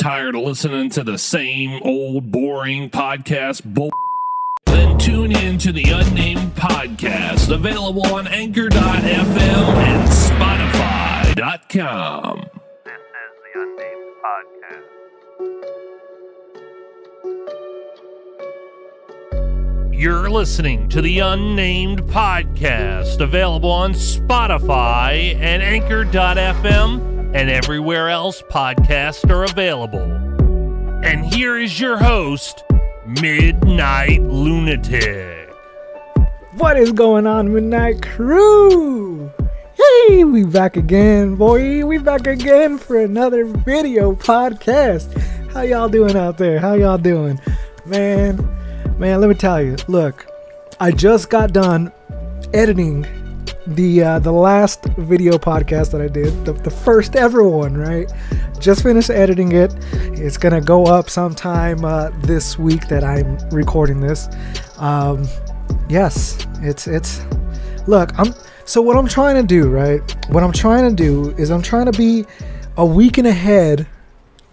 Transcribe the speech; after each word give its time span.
Tired 0.00 0.34
of 0.34 0.42
listening 0.44 0.88
to 0.90 1.04
the 1.04 1.18
same 1.18 1.78
old 1.82 2.32
boring 2.32 2.88
podcast 2.88 3.62
bull? 3.64 3.90
Then 4.64 4.96
tune 4.96 5.30
in 5.36 5.58
to 5.58 5.72
the 5.72 5.90
Unnamed 5.90 6.54
Podcast, 6.54 7.52
available 7.52 8.06
on 8.06 8.26
Anchor.fm 8.26 8.96
and 8.96 10.08
Spotify.com. 11.36 12.46
This 12.82 12.94
is 12.94 13.32
the 13.44 13.60
Unnamed 13.60 14.14
Podcast. 19.92 20.00
You're 20.00 20.30
listening 20.30 20.88
to 20.88 21.02
the 21.02 21.18
Unnamed 21.18 22.04
Podcast, 22.04 23.20
available 23.20 23.70
on 23.70 23.92
Spotify 23.92 25.34
and 25.34 25.62
Anchor.fm 25.62 27.09
and 27.32 27.48
everywhere 27.48 28.08
else 28.08 28.42
podcasts 28.42 29.28
are 29.30 29.44
available. 29.44 30.02
And 31.04 31.24
here 31.24 31.56
is 31.56 31.78
your 31.78 31.96
host, 31.96 32.64
Midnight 33.06 34.20
Lunatic. 34.22 35.48
What 36.54 36.76
is 36.76 36.92
going 36.92 37.26
on, 37.26 37.54
Midnight 37.54 38.02
Crew? 38.02 39.30
Hey, 39.74 40.24
we 40.24 40.44
back 40.44 40.76
again, 40.76 41.36
boy. 41.36 41.86
We 41.86 41.98
back 41.98 42.26
again 42.26 42.76
for 42.76 42.98
another 42.98 43.44
video 43.44 44.14
podcast. 44.14 45.16
How 45.52 45.62
y'all 45.62 45.88
doing 45.88 46.16
out 46.16 46.36
there? 46.36 46.58
How 46.58 46.74
y'all 46.74 46.98
doing? 46.98 47.40
Man, 47.86 48.36
man, 48.98 49.20
let 49.20 49.28
me 49.28 49.34
tell 49.36 49.62
you. 49.62 49.76
Look, 49.88 50.26
I 50.80 50.90
just 50.90 51.30
got 51.30 51.52
done 51.52 51.92
editing 52.52 53.06
the 53.66 54.02
uh, 54.02 54.18
the 54.18 54.32
last 54.32 54.84
video 54.96 55.38
podcast 55.38 55.92
that 55.92 56.00
I 56.00 56.08
did, 56.08 56.44
the, 56.44 56.52
the 56.52 56.70
first 56.70 57.16
ever 57.16 57.46
one, 57.46 57.76
right? 57.76 58.10
Just 58.58 58.82
finished 58.82 59.10
editing 59.10 59.52
it. 59.52 59.74
It's 59.92 60.36
gonna 60.36 60.60
go 60.60 60.86
up 60.86 61.10
sometime 61.10 61.84
uh, 61.84 62.10
this 62.20 62.58
week 62.58 62.88
that 62.88 63.04
I'm 63.04 63.38
recording 63.50 64.00
this. 64.00 64.28
Um, 64.78 65.26
yes, 65.88 66.46
it's 66.62 66.86
it's. 66.86 67.22
Look, 67.86 68.18
I'm. 68.18 68.34
So 68.64 68.80
what 68.80 68.96
I'm 68.96 69.08
trying 69.08 69.36
to 69.36 69.42
do, 69.42 69.68
right? 69.68 70.00
What 70.30 70.42
I'm 70.42 70.52
trying 70.52 70.88
to 70.88 70.94
do 70.94 71.30
is 71.36 71.50
I'm 71.50 71.62
trying 71.62 71.90
to 71.90 71.96
be 71.98 72.24
a 72.76 72.86
week 72.86 73.18
and 73.18 73.26
ahead 73.26 73.86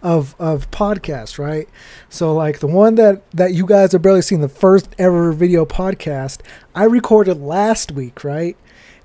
of 0.01 0.35
of 0.39 0.69
podcast, 0.71 1.39
right? 1.39 1.67
So 2.09 2.33
like 2.33 2.59
the 2.59 2.67
one 2.67 2.95
that 2.95 3.29
that 3.31 3.53
you 3.53 3.65
guys 3.65 3.93
are 3.93 3.99
barely 3.99 4.21
seeing, 4.21 4.41
the 4.41 4.49
first 4.49 4.93
ever 4.97 5.31
video 5.31 5.65
podcast, 5.65 6.41
I 6.75 6.85
recorded 6.85 7.41
last 7.41 7.91
week, 7.91 8.23
right? 8.23 8.57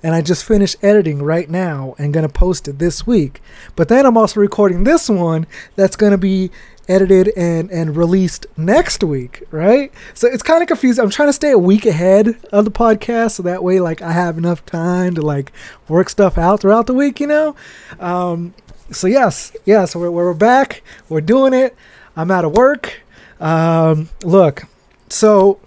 And 0.03 0.15
I 0.15 0.23
just 0.23 0.45
finished 0.45 0.77
editing 0.83 1.23
right 1.23 1.49
now 1.49 1.95
and 1.99 2.13
gonna 2.13 2.29
post 2.29 2.69
it 2.69 2.79
this 2.79 3.07
week. 3.07 3.41
But 3.77 3.89
then 3.89 4.05
I'm 4.05 4.17
also 4.17 4.41
recording 4.41 4.85
this 4.85 5.09
one 5.09 5.47
that's 5.77 5.97
gonna 5.97 6.19
be 6.19 6.51
edited 6.89 7.33
and 7.37 7.71
and 7.71 7.97
released 7.97 8.47
next 8.57 9.05
week, 9.05 9.45
right? 9.51 9.93
So 10.15 10.27
it's 10.29 10.43
kind 10.43 10.63
of 10.63 10.69
confusing. 10.69 11.03
I'm 11.03 11.11
trying 11.11 11.29
to 11.29 11.33
stay 11.33 11.51
a 11.51 11.59
week 11.59 11.87
ahead 11.87 12.37
of 12.53 12.65
the 12.65 12.71
podcast 12.71 13.33
so 13.33 13.43
that 13.45 13.63
way 13.63 13.81
like 13.81 14.03
I 14.03 14.13
have 14.13 14.39
enough 14.39 14.65
time 14.67 15.15
to 15.15 15.23
like 15.23 15.53
work 15.89 16.09
stuff 16.09 16.39
out 16.39 16.61
throughout 16.61 16.87
the 16.87 16.95
week, 16.95 17.21
you 17.21 17.27
know? 17.27 17.55
Um, 18.01 18.55
so 18.91 19.07
yes, 19.07 19.57
yes, 19.65 19.95
we're, 19.97 20.11
we're 20.11 20.35
back. 20.35 20.83
We're 21.09 21.21
doing 21.21 21.55
it. 21.55 21.77
I'm 22.17 22.31
out 22.31 22.45
of 22.45 22.53
work. 22.57 23.01
Um, 23.41 24.11
look, 24.23 24.65
so 25.09 25.61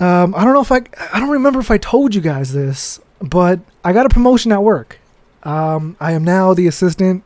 um, 0.00 0.34
I 0.34 0.44
don't 0.44 0.52
know 0.52 0.60
if 0.60 0.72
I 0.72 0.82
I 1.12 1.20
don't 1.20 1.30
remember 1.30 1.60
if 1.60 1.70
I 1.70 1.78
told 1.78 2.14
you 2.14 2.20
guys 2.20 2.52
this, 2.52 3.00
but 3.20 3.60
I 3.84 3.92
got 3.92 4.06
a 4.06 4.08
promotion 4.08 4.52
at 4.52 4.62
work. 4.62 4.98
Um, 5.42 5.96
I 6.00 6.12
am 6.12 6.24
now 6.24 6.54
the 6.54 6.66
assistant 6.66 7.22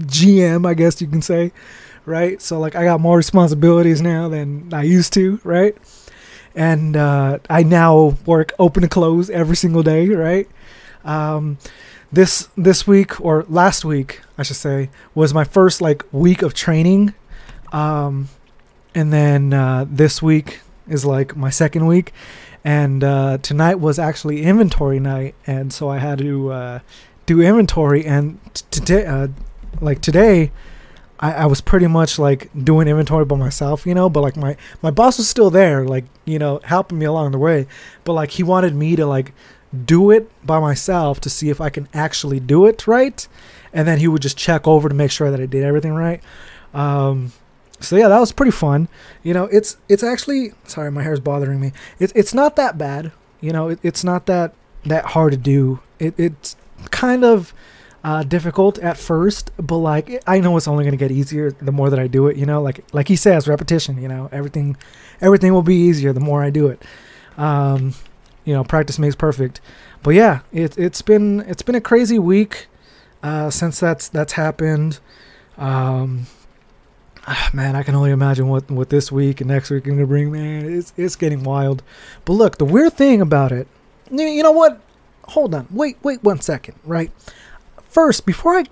GM, 0.00 0.66
I 0.66 0.74
guess 0.74 1.00
you 1.00 1.08
can 1.08 1.22
say, 1.22 1.52
right? 2.06 2.40
So 2.40 2.58
like 2.58 2.74
I 2.74 2.84
got 2.84 3.00
more 3.00 3.16
responsibilities 3.16 4.00
now 4.00 4.28
than 4.28 4.72
I 4.72 4.82
used 4.82 5.12
to, 5.14 5.40
right? 5.44 5.76
And 6.54 6.96
uh, 6.96 7.38
I 7.48 7.62
now 7.62 8.16
work 8.26 8.52
open 8.58 8.82
to 8.82 8.88
close 8.88 9.30
every 9.30 9.56
single 9.56 9.82
day, 9.82 10.08
right? 10.08 10.48
Um, 11.04 11.58
this 12.12 12.48
this 12.56 12.86
week 12.86 13.20
or 13.20 13.44
last 13.48 13.84
week 13.84 14.20
I 14.36 14.42
should 14.42 14.56
say 14.56 14.90
was 15.14 15.32
my 15.32 15.44
first 15.44 15.80
like 15.80 16.04
week 16.12 16.42
of 16.42 16.54
training, 16.54 17.14
um, 17.72 18.28
and 18.94 19.12
then 19.12 19.52
uh, 19.52 19.86
this 19.88 20.22
week 20.22 20.60
is 20.88 21.04
like 21.04 21.34
my 21.36 21.50
second 21.50 21.86
week, 21.86 22.12
and 22.64 23.02
uh, 23.02 23.38
tonight 23.38 23.76
was 23.76 23.98
actually 23.98 24.42
inventory 24.42 25.00
night, 25.00 25.34
and 25.46 25.72
so 25.72 25.88
I 25.88 25.98
had 25.98 26.18
to 26.18 26.52
uh, 26.52 26.78
do 27.26 27.40
inventory, 27.40 28.04
and 28.04 28.38
today, 28.70 29.06
uh, 29.06 29.28
like 29.80 30.00
today. 30.00 30.50
I, 31.18 31.32
I 31.34 31.46
was 31.46 31.60
pretty 31.60 31.86
much 31.86 32.18
like 32.18 32.50
doing 32.64 32.88
inventory 32.88 33.24
by 33.24 33.36
myself, 33.36 33.86
you 33.86 33.94
know, 33.94 34.10
but 34.10 34.22
like 34.22 34.36
my, 34.36 34.56
my 34.82 34.90
boss 34.90 35.18
was 35.18 35.28
still 35.28 35.50
there, 35.50 35.84
like, 35.86 36.04
you 36.24 36.36
know, 36.36 36.60
helping 36.64 36.98
me 36.98 37.06
along 37.06 37.30
the 37.30 37.38
way. 37.38 37.68
But 38.02 38.14
like 38.14 38.32
he 38.32 38.42
wanted 38.42 38.74
me 38.74 38.96
to 38.96 39.06
like 39.06 39.32
do 39.86 40.10
it 40.10 40.28
by 40.44 40.58
myself 40.58 41.20
to 41.20 41.30
see 41.30 41.48
if 41.48 41.60
I 41.60 41.70
can 41.70 41.88
actually 41.94 42.40
do 42.40 42.66
it 42.66 42.88
right. 42.88 43.26
And 43.72 43.86
then 43.86 44.00
he 44.00 44.08
would 44.08 44.20
just 44.20 44.36
check 44.36 44.66
over 44.66 44.88
to 44.88 44.94
make 44.94 45.12
sure 45.12 45.30
that 45.30 45.40
I 45.40 45.46
did 45.46 45.62
everything 45.62 45.94
right. 45.94 46.20
Um, 46.74 47.32
so 47.82 47.96
yeah, 47.96 48.08
that 48.08 48.18
was 48.18 48.32
pretty 48.32 48.52
fun. 48.52 48.88
You 49.22 49.34
know, 49.34 49.44
it's 49.44 49.76
it's 49.88 50.02
actually 50.02 50.52
sorry, 50.64 50.90
my 50.90 51.02
hair's 51.02 51.20
bothering 51.20 51.60
me. 51.60 51.72
It's 51.98 52.12
it's 52.14 52.34
not 52.34 52.56
that 52.56 52.78
bad. 52.78 53.12
You 53.40 53.52
know, 53.52 53.68
it, 53.68 53.80
it's 53.82 54.04
not 54.04 54.26
that 54.26 54.54
that 54.84 55.06
hard 55.06 55.32
to 55.32 55.38
do. 55.38 55.80
It, 55.98 56.14
it's 56.18 56.56
kind 56.90 57.24
of 57.24 57.52
uh, 58.04 58.22
difficult 58.24 58.78
at 58.78 58.96
first, 58.96 59.50
but 59.56 59.76
like 59.76 60.22
I 60.26 60.40
know 60.40 60.56
it's 60.56 60.68
only 60.68 60.84
gonna 60.84 60.96
get 60.96 61.10
easier 61.10 61.52
the 61.52 61.72
more 61.72 61.90
that 61.90 61.98
I 61.98 62.06
do 62.06 62.26
it. 62.28 62.36
You 62.36 62.46
know, 62.46 62.62
like 62.62 62.84
like 62.92 63.08
he 63.08 63.16
says, 63.16 63.46
repetition. 63.48 64.00
You 64.00 64.08
know, 64.08 64.28
everything 64.32 64.76
everything 65.20 65.52
will 65.52 65.62
be 65.62 65.76
easier 65.76 66.12
the 66.12 66.20
more 66.20 66.42
I 66.42 66.50
do 66.50 66.68
it. 66.68 66.82
Um, 67.36 67.94
you 68.44 68.54
know, 68.54 68.64
practice 68.64 68.98
makes 68.98 69.14
perfect. 69.14 69.60
But 70.02 70.14
yeah, 70.14 70.40
it, 70.52 70.76
it's 70.76 71.02
been 71.02 71.40
it's 71.40 71.62
been 71.62 71.74
a 71.76 71.80
crazy 71.80 72.18
week 72.18 72.66
uh, 73.22 73.50
since 73.50 73.78
that's 73.78 74.08
that's 74.08 74.32
happened. 74.32 74.98
Um, 75.56 76.26
Ah, 77.26 77.50
man, 77.52 77.76
I 77.76 77.84
can 77.84 77.94
only 77.94 78.10
imagine 78.10 78.48
what 78.48 78.68
what 78.70 78.90
this 78.90 79.12
week 79.12 79.40
and 79.40 79.48
next 79.48 79.70
week 79.70 79.86
are 79.86 79.90
gonna 79.90 80.06
bring. 80.06 80.32
Man, 80.32 80.64
it's 80.72 80.92
it's 80.96 81.14
getting 81.14 81.44
wild. 81.44 81.82
But 82.24 82.32
look, 82.32 82.58
the 82.58 82.64
weird 82.64 82.94
thing 82.94 83.20
about 83.20 83.52
it, 83.52 83.68
you 84.10 84.24
you 84.24 84.42
know 84.42 84.50
what? 84.50 84.80
Hold 85.28 85.54
on, 85.54 85.68
wait, 85.70 85.96
wait 86.02 86.22
one 86.24 86.40
second, 86.40 86.74
right? 86.84 87.12
First, 87.88 88.26
before 88.26 88.58
I 88.58 88.64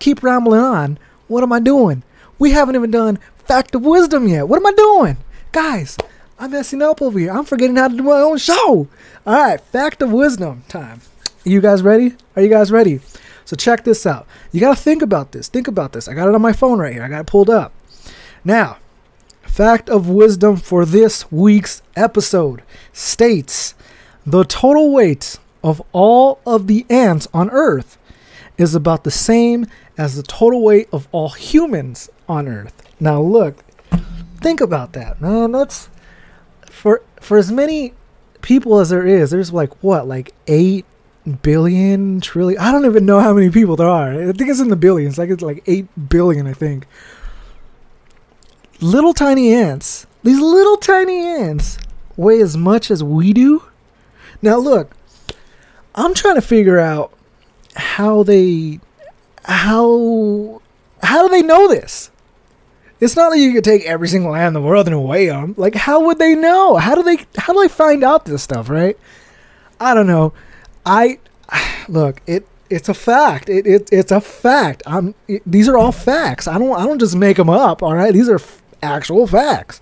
keep 0.00 0.22
rambling 0.24 0.60
on, 0.60 0.98
what 1.28 1.44
am 1.44 1.52
I 1.52 1.60
doing? 1.60 2.02
We 2.38 2.50
haven't 2.50 2.74
even 2.74 2.90
done 2.90 3.18
fact 3.44 3.74
of 3.76 3.82
wisdom 3.84 4.26
yet. 4.26 4.48
What 4.48 4.56
am 4.56 4.66
I 4.66 4.72
doing, 4.72 5.18
guys? 5.52 5.96
I'm 6.38 6.50
messing 6.50 6.82
up 6.82 7.00
over 7.00 7.16
here. 7.16 7.30
I'm 7.30 7.44
forgetting 7.44 7.76
how 7.76 7.86
to 7.86 7.96
do 7.96 8.02
my 8.02 8.18
own 8.20 8.38
show. 8.38 8.88
All 9.24 9.34
right, 9.34 9.60
fact 9.60 10.02
of 10.02 10.10
wisdom 10.10 10.64
time. 10.68 11.00
You 11.44 11.60
guys 11.60 11.82
ready? 11.82 12.16
Are 12.34 12.42
you 12.42 12.48
guys 12.48 12.72
ready? 12.72 13.00
So 13.44 13.54
check 13.54 13.84
this 13.84 14.04
out. 14.04 14.26
You 14.50 14.60
got 14.60 14.76
to 14.76 14.82
think 14.82 15.02
about 15.02 15.32
this. 15.32 15.48
Think 15.48 15.68
about 15.68 15.92
this. 15.92 16.08
I 16.08 16.14
got 16.14 16.28
it 16.28 16.34
on 16.34 16.42
my 16.42 16.52
phone 16.52 16.78
right 16.78 16.92
here. 16.92 17.04
I 17.04 17.08
got 17.08 17.20
it 17.20 17.26
pulled 17.26 17.50
up. 17.50 17.72
Now, 18.44 18.76
fact 19.42 19.88
of 19.88 20.08
wisdom 20.08 20.56
for 20.56 20.84
this 20.84 21.30
week's 21.32 21.82
episode 21.96 22.62
states 22.92 23.74
the 24.26 24.44
total 24.44 24.92
weight 24.92 25.38
of 25.62 25.80
all 25.92 26.40
of 26.46 26.66
the 26.66 26.84
ants 26.90 27.26
on 27.32 27.50
Earth 27.50 27.98
is 28.58 28.74
about 28.74 29.04
the 29.04 29.10
same 29.10 29.66
as 29.96 30.16
the 30.16 30.22
total 30.22 30.62
weight 30.62 30.88
of 30.92 31.08
all 31.10 31.30
humans 31.30 32.10
on 32.28 32.46
Earth. 32.46 32.82
Now, 33.00 33.20
look, 33.20 33.64
think 34.40 34.60
about 34.60 34.92
that, 34.92 35.20
man. 35.20 35.52
That's 35.52 35.88
for 36.66 37.02
for 37.20 37.38
as 37.38 37.50
many 37.50 37.94
people 38.42 38.78
as 38.78 38.90
there 38.90 39.06
is. 39.06 39.30
There's 39.30 39.52
like 39.52 39.82
what, 39.82 40.06
like 40.06 40.34
eight 40.46 40.84
billion 41.42 42.20
trillion. 42.20 42.60
I 42.60 42.70
don't 42.72 42.84
even 42.84 43.06
know 43.06 43.20
how 43.20 43.32
many 43.32 43.50
people 43.50 43.76
there 43.76 43.88
are. 43.88 44.12
I 44.12 44.32
think 44.32 44.50
it's 44.50 44.60
in 44.60 44.68
the 44.68 44.76
billions. 44.76 45.16
Like 45.16 45.30
it's 45.30 45.42
like 45.42 45.62
eight 45.66 45.86
billion, 46.08 46.46
I 46.46 46.52
think. 46.52 46.86
Little 48.84 49.14
tiny 49.14 49.54
ants. 49.54 50.06
These 50.24 50.38
little 50.38 50.76
tiny 50.76 51.26
ants 51.26 51.78
weigh 52.18 52.42
as 52.42 52.54
much 52.54 52.90
as 52.90 53.02
we 53.02 53.32
do. 53.32 53.62
Now 54.42 54.58
look, 54.58 54.94
I'm 55.94 56.12
trying 56.12 56.34
to 56.34 56.42
figure 56.42 56.78
out 56.78 57.10
how 57.74 58.24
they 58.24 58.80
how 59.46 60.60
how 61.02 61.26
do 61.26 61.30
they 61.30 61.40
know 61.40 61.66
this? 61.66 62.10
It's 63.00 63.16
not 63.16 63.30
that 63.30 63.38
you 63.38 63.54
could 63.54 63.64
take 63.64 63.86
every 63.86 64.06
single 64.06 64.34
ant 64.34 64.48
in 64.48 64.52
the 64.52 64.60
world 64.60 64.86
and 64.86 65.02
weigh 65.02 65.28
them. 65.28 65.54
Like, 65.56 65.74
how 65.74 66.04
would 66.04 66.18
they 66.18 66.34
know? 66.34 66.76
How 66.76 66.94
do 66.94 67.02
they 67.02 67.24
how 67.38 67.54
do 67.54 67.62
they 67.62 67.68
find 67.68 68.04
out 68.04 68.26
this 68.26 68.42
stuff? 68.42 68.68
Right? 68.68 68.98
I 69.80 69.94
don't 69.94 70.06
know. 70.06 70.34
I 70.84 71.20
look 71.88 72.20
it. 72.26 72.46
It's 72.68 72.90
a 72.90 72.94
fact. 72.94 73.48
It, 73.48 73.66
it 73.66 73.88
it's 73.90 74.12
a 74.12 74.20
fact. 74.20 74.82
I'm. 74.86 75.14
It, 75.26 75.42
these 75.46 75.68
are 75.68 75.78
all 75.78 75.92
facts. 75.92 76.46
I 76.46 76.58
don't. 76.58 76.78
I 76.78 76.84
don't 76.84 76.98
just 76.98 77.16
make 77.16 77.38
them 77.38 77.48
up. 77.48 77.82
All 77.82 77.94
right. 77.94 78.12
These 78.12 78.28
are 78.28 78.40
actual 78.84 79.26
facts. 79.26 79.80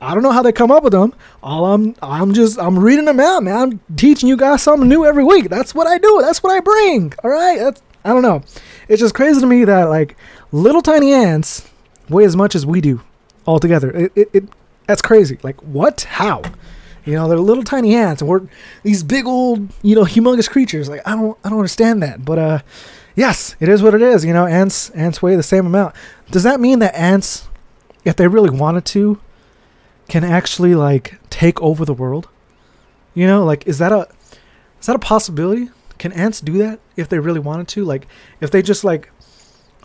I 0.00 0.12
don't 0.12 0.22
know 0.22 0.32
how 0.32 0.42
they 0.42 0.52
come 0.52 0.70
up 0.70 0.82
with 0.82 0.92
them. 0.92 1.14
All 1.42 1.72
I'm. 1.72 1.94
I'm 2.02 2.34
just. 2.34 2.58
I'm 2.58 2.78
reading 2.78 3.06
them 3.06 3.20
out, 3.20 3.42
man. 3.42 3.56
I'm 3.56 3.96
teaching 3.96 4.28
you 4.28 4.36
guys 4.36 4.62
something 4.62 4.88
new 4.88 5.06
every 5.06 5.24
week. 5.24 5.48
That's 5.48 5.74
what 5.74 5.86
I 5.86 5.98
do. 5.98 6.20
That's 6.20 6.42
what 6.42 6.52
I 6.52 6.60
bring. 6.60 7.14
All 7.22 7.30
right. 7.30 7.58
That's. 7.58 7.82
I 8.04 8.10
don't 8.10 8.22
know. 8.22 8.42
It's 8.88 9.00
just 9.00 9.14
crazy 9.14 9.40
to 9.40 9.46
me 9.46 9.64
that 9.64 9.84
like 9.84 10.16
little 10.52 10.82
tiny 10.82 11.12
ants 11.12 11.68
weigh 12.10 12.24
as 12.24 12.36
much 12.36 12.54
as 12.54 12.66
we 12.66 12.82
do 12.82 13.00
altogether. 13.46 13.90
It, 13.90 14.12
it, 14.14 14.28
it 14.34 14.44
that's 14.86 15.00
crazy. 15.00 15.38
Like 15.42 15.62
what? 15.62 16.02
How? 16.02 16.42
You 17.04 17.14
know, 17.14 17.28
they're 17.28 17.38
little 17.38 17.64
tiny 17.64 17.94
ants, 17.94 18.22
and 18.22 18.30
we're 18.30 18.42
these 18.82 19.02
big 19.02 19.26
old, 19.26 19.68
you 19.82 19.94
know, 19.94 20.04
humongous 20.04 20.48
creatures. 20.48 20.88
Like 20.88 21.02
I 21.06 21.14
don't, 21.14 21.38
I 21.44 21.50
don't 21.50 21.58
understand 21.58 22.02
that. 22.02 22.24
But 22.24 22.38
uh, 22.38 22.58
yes, 23.14 23.56
it 23.60 23.68
is 23.68 23.82
what 23.82 23.94
it 23.94 24.02
is. 24.02 24.24
You 24.24 24.32
know, 24.32 24.46
ants, 24.46 24.90
ants 24.90 25.22
weigh 25.22 25.36
the 25.36 25.42
same 25.42 25.66
amount. 25.66 25.94
Does 26.30 26.44
that 26.44 26.60
mean 26.60 26.78
that 26.78 26.94
ants, 26.94 27.48
if 28.04 28.16
they 28.16 28.28
really 28.28 28.50
wanted 28.50 28.84
to, 28.86 29.20
can 30.08 30.24
actually 30.24 30.74
like 30.74 31.18
take 31.30 31.60
over 31.62 31.84
the 31.84 31.94
world? 31.94 32.28
You 33.14 33.26
know, 33.26 33.44
like 33.44 33.66
is 33.66 33.78
that 33.78 33.92
a, 33.92 34.08
is 34.80 34.86
that 34.86 34.96
a 34.96 35.00
possibility? 35.00 35.70
Can 35.98 36.12
ants 36.12 36.40
do 36.40 36.58
that 36.58 36.80
if 36.96 37.08
they 37.08 37.18
really 37.18 37.40
wanted 37.40 37.68
to? 37.68 37.84
Like, 37.84 38.06
if 38.40 38.50
they 38.50 38.62
just 38.62 38.84
like, 38.84 39.10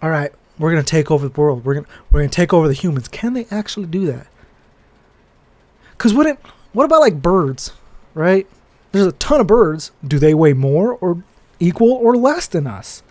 all 0.01 0.10
right, 0.10 0.31
we're 0.57 0.71
gonna 0.71 0.83
take 0.83 1.10
over 1.10 1.27
the 1.27 1.39
world. 1.42 1.63
We're 1.63 1.75
gonna 1.75 1.88
we're 2.12 2.21
gonna 2.21 2.30
take 2.30 2.54
over 2.54 2.68
the 2.68 2.74
humans. 2.74 3.07
Can 3.07 3.33
they 3.33 3.45
actually 3.50 3.88
do 3.88 4.06
that? 4.07 4.27
What 6.04 6.27
it 6.27 6.38
what 6.74 6.86
about 6.86 7.01
like 7.01 7.21
birds, 7.21 7.71
right? 8.13 8.48
There's 8.92 9.06
a 9.06 9.12
ton 9.13 9.42
of 9.42 9.48
birds. 9.48 9.92
Do 10.06 10.19
they 10.19 10.33
weigh 10.33 10.54
more 10.54 10.94
or 10.94 11.24
equal 11.60 11.92
or 11.92 12.16
less 12.16 12.48
than 12.48 12.68
us? 12.68 13.04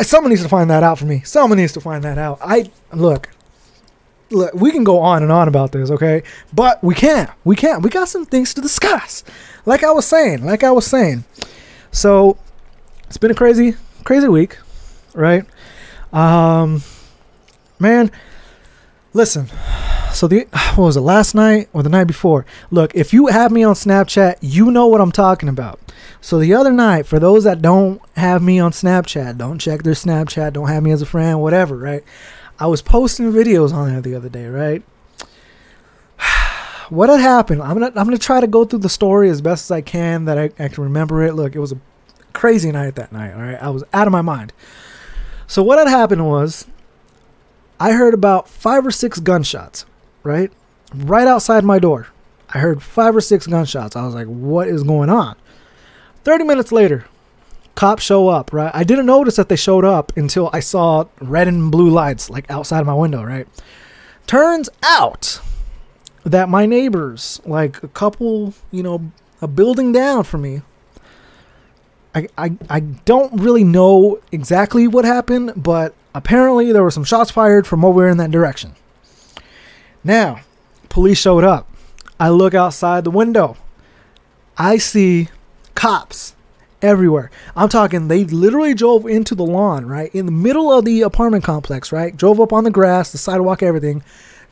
Someone 0.00 0.30
needs 0.30 0.42
to 0.42 0.48
find 0.48 0.70
that 0.70 0.82
out 0.82 0.98
for 0.98 1.06
me. 1.06 1.20
Someone 1.22 1.58
needs 1.58 1.72
to 1.72 1.80
find 1.80 2.04
that 2.04 2.18
out. 2.18 2.38
I 2.40 2.70
look. 2.92 3.30
Look, 4.30 4.54
we 4.54 4.72
can 4.72 4.82
go 4.82 4.98
on 4.98 5.22
and 5.22 5.30
on 5.30 5.46
about 5.46 5.70
this, 5.70 5.88
okay? 5.90 6.24
But 6.52 6.82
we 6.82 6.94
can't. 6.96 7.30
We 7.44 7.54
can't. 7.54 7.82
We 7.82 7.90
got 7.90 8.08
some 8.08 8.26
things 8.26 8.52
to 8.54 8.60
discuss. 8.60 9.22
Like 9.64 9.84
I 9.84 9.92
was 9.92 10.04
saying, 10.04 10.44
like 10.44 10.64
I 10.64 10.72
was 10.72 10.84
saying. 10.84 11.24
So, 11.92 12.36
it's 13.06 13.18
been 13.18 13.30
a 13.30 13.34
crazy, 13.34 13.76
crazy 14.02 14.26
week, 14.26 14.58
right? 15.14 15.44
Um, 16.12 16.82
man, 17.78 18.10
listen. 19.12 19.48
So 20.12 20.26
the 20.26 20.46
what 20.76 20.86
was 20.86 20.96
it 20.96 21.02
last 21.02 21.34
night 21.34 21.68
or 21.72 21.82
the 21.82 21.90
night 21.90 22.04
before? 22.04 22.46
Look, 22.70 22.94
if 22.94 23.12
you 23.12 23.26
have 23.26 23.52
me 23.52 23.62
on 23.64 23.74
Snapchat, 23.74 24.38
you 24.40 24.70
know 24.70 24.86
what 24.86 25.00
I'm 25.00 25.12
talking 25.12 25.48
about. 25.48 25.78
So 26.20 26.38
the 26.38 26.54
other 26.54 26.72
night, 26.72 27.06
for 27.06 27.18
those 27.18 27.44
that 27.44 27.62
don't 27.62 28.00
have 28.16 28.42
me 28.42 28.58
on 28.58 28.72
Snapchat, 28.72 29.38
don't 29.38 29.58
check 29.58 29.82
their 29.82 29.94
Snapchat, 29.94 30.52
don't 30.52 30.68
have 30.68 30.82
me 30.82 30.90
as 30.90 31.02
a 31.02 31.06
friend, 31.06 31.40
whatever, 31.40 31.76
right? 31.76 32.02
I 32.58 32.66
was 32.66 32.82
posting 32.82 33.32
videos 33.32 33.72
on 33.72 33.90
there 33.90 34.00
the 34.00 34.14
other 34.14 34.28
day, 34.28 34.46
right? 34.46 34.82
what 36.88 37.10
had 37.10 37.20
happened? 37.20 37.62
I'm 37.62 37.78
gonna 37.78 37.92
I'm 37.96 38.06
gonna 38.06 38.18
try 38.18 38.40
to 38.40 38.46
go 38.46 38.64
through 38.64 38.80
the 38.80 38.88
story 38.88 39.28
as 39.28 39.40
best 39.40 39.66
as 39.66 39.70
I 39.70 39.82
can 39.82 40.24
that 40.24 40.38
I, 40.38 40.44
I 40.58 40.68
can 40.68 40.84
remember 40.84 41.22
it. 41.22 41.34
Look, 41.34 41.54
it 41.54 41.60
was 41.60 41.72
a 41.72 41.80
crazy 42.32 42.72
night 42.72 42.94
that 42.96 43.12
night. 43.12 43.34
All 43.34 43.42
right, 43.42 43.62
I 43.62 43.70
was 43.70 43.84
out 43.92 44.06
of 44.06 44.12
my 44.12 44.22
mind. 44.22 44.52
So 45.46 45.62
what 45.62 45.78
had 45.78 45.88
happened 45.88 46.26
was, 46.26 46.66
I 47.78 47.92
heard 47.92 48.14
about 48.14 48.48
five 48.48 48.86
or 48.86 48.90
six 48.90 49.20
gunshots, 49.20 49.86
right, 50.22 50.50
right 50.94 51.28
outside 51.28 51.64
my 51.64 51.78
door. 51.78 52.08
I 52.50 52.58
heard 52.58 52.82
five 52.82 53.14
or 53.14 53.20
six 53.20 53.46
gunshots. 53.46 53.96
I 53.96 54.04
was 54.04 54.14
like, 54.14 54.26
what 54.26 54.68
is 54.68 54.82
going 54.82 55.10
on? 55.10 55.36
Thirty 56.26 56.42
minutes 56.42 56.72
later, 56.72 57.04
cops 57.76 58.02
show 58.02 58.26
up, 58.26 58.52
right? 58.52 58.72
I 58.74 58.82
didn't 58.82 59.06
notice 59.06 59.36
that 59.36 59.48
they 59.48 59.54
showed 59.54 59.84
up 59.84 60.10
until 60.16 60.50
I 60.52 60.58
saw 60.58 61.04
red 61.20 61.46
and 61.46 61.70
blue 61.70 61.88
lights 61.88 62.28
like 62.28 62.50
outside 62.50 62.80
of 62.80 62.86
my 62.88 62.94
window, 62.94 63.22
right? 63.22 63.46
Turns 64.26 64.68
out 64.82 65.40
that 66.24 66.48
my 66.48 66.66
neighbors, 66.66 67.40
like 67.46 67.80
a 67.84 67.86
couple, 67.86 68.54
you 68.72 68.82
know, 68.82 69.12
a 69.40 69.46
building 69.46 69.92
down 69.92 70.24
from 70.24 70.42
me, 70.42 70.62
I, 72.12 72.26
I, 72.36 72.56
I 72.68 72.80
don't 72.80 73.40
really 73.40 73.62
know 73.62 74.18
exactly 74.32 74.88
what 74.88 75.04
happened, 75.04 75.52
but 75.54 75.94
apparently 76.12 76.72
there 76.72 76.82
were 76.82 76.90
some 76.90 77.04
shots 77.04 77.30
fired 77.30 77.68
from 77.68 77.84
over 77.84 78.08
in 78.08 78.16
that 78.16 78.32
direction. 78.32 78.74
Now, 80.02 80.40
police 80.88 81.18
showed 81.18 81.44
up. 81.44 81.70
I 82.18 82.30
look 82.30 82.52
outside 82.52 83.04
the 83.04 83.12
window. 83.12 83.56
I 84.58 84.78
see 84.78 85.28
cops 85.76 86.34
everywhere. 86.82 87.30
I'm 87.54 87.68
talking, 87.68 88.08
they 88.08 88.24
literally 88.24 88.74
drove 88.74 89.06
into 89.06 89.34
the 89.34 89.46
lawn, 89.46 89.86
right? 89.86 90.12
In 90.14 90.26
the 90.26 90.32
middle 90.32 90.72
of 90.72 90.84
the 90.84 91.02
apartment 91.02 91.44
complex, 91.44 91.92
right? 91.92 92.16
Drove 92.16 92.40
up 92.40 92.52
on 92.52 92.64
the 92.64 92.70
grass, 92.70 93.12
the 93.12 93.18
sidewalk, 93.18 93.62
everything. 93.62 94.02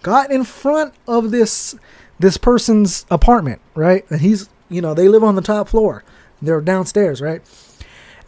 Got 0.03 0.31
in 0.31 0.44
front 0.44 0.94
of 1.09 1.31
this 1.31 1.75
this 2.21 2.37
person's 2.37 3.05
apartment, 3.11 3.61
right? 3.75 4.09
And 4.09 4.21
he's, 4.21 4.49
you 4.69 4.81
know, 4.81 4.94
they 4.94 5.09
live 5.09 5.25
on 5.25 5.35
the 5.35 5.43
top 5.43 5.69
floor. 5.69 6.05
They're 6.41 6.61
downstairs, 6.61 7.21
right? 7.21 7.43